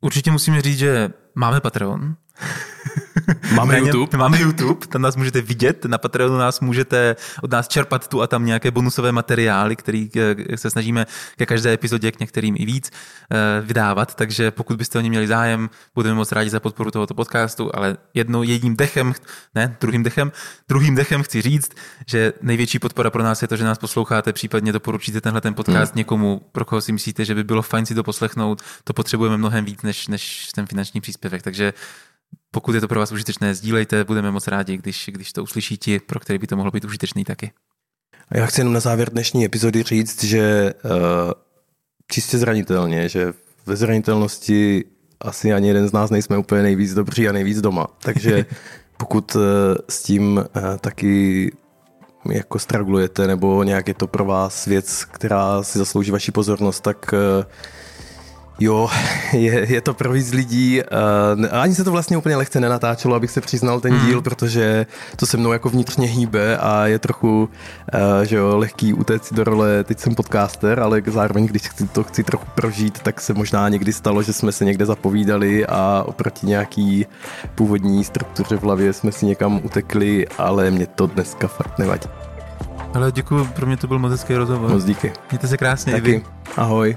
[0.00, 2.16] Určitě musíme říct, že máme Patreon.
[3.54, 4.18] Máme YouTube.
[4.18, 8.26] Máme YouTube, tam nás můžete vidět, na Patreonu nás můžete od nás čerpat tu a
[8.26, 11.06] tam nějaké bonusové materiály, které eh, se snažíme
[11.36, 15.26] ke každé epizodě, k některým i víc, eh, vydávat, takže pokud byste o ně měli
[15.26, 19.14] zájem, budeme moc rádi za podporu tohoto podcastu, ale jednou jedním dechem,
[19.54, 20.32] ne, druhým dechem,
[20.68, 21.72] druhým dechem chci říct,
[22.06, 25.92] že největší podpora pro nás je to, že nás posloucháte, případně doporučíte tenhle ten podcast
[25.92, 25.98] hmm.
[25.98, 29.64] někomu, pro koho si myslíte, že by bylo fajn si to poslechnout, to potřebujeme mnohem
[29.64, 31.72] víc než, než ten finanční příspěvek, takže
[32.50, 36.00] pokud je to pro vás užitečné, sdílejte, budeme moc rádi, když, když to uslyší ti,
[36.00, 37.50] pro který by to mohlo být užitečný taky.
[38.28, 40.90] A já chci jenom na závěr dnešní epizody říct, že uh,
[42.12, 43.32] čistě zranitelně, že
[43.66, 44.84] ve zranitelnosti
[45.20, 47.86] asi ani jeden z nás nejsme úplně nejvíc dobří a nejvíc doma.
[48.02, 48.46] Takže
[48.96, 49.42] pokud uh,
[49.88, 51.52] s tím uh, taky
[52.30, 57.12] jako stragulujete, nebo nějak je to pro vás věc, která si zaslouží vaši pozornost, tak
[57.12, 57.44] uh,
[58.60, 58.88] Jo,
[59.32, 60.80] je, je to pro víc lidí.
[61.40, 64.22] Uh, ani se to vlastně úplně lehce nenatáčelo, abych se přiznal ten díl, mm.
[64.22, 64.86] protože
[65.16, 67.48] to se mnou jako vnitřně hýbe a je trochu
[67.94, 72.04] uh, že jo, lehký utéct do role, teď jsem podcaster, ale zároveň, když chci, to
[72.04, 76.46] chci trochu prožít, tak se možná někdy stalo, že jsme se někde zapovídali a oproti
[76.46, 77.06] nějaký
[77.54, 82.08] původní struktuře v hlavě jsme si někam utekli, ale mě to dneska fakt nevadí.
[82.94, 84.70] Ale děkuji, pro mě to byl moc hezký rozhovor.
[84.70, 85.12] Moc díky.
[85.30, 86.10] Mějte se krásně Taky.
[86.10, 86.24] i vy.
[86.56, 86.96] Ahoj.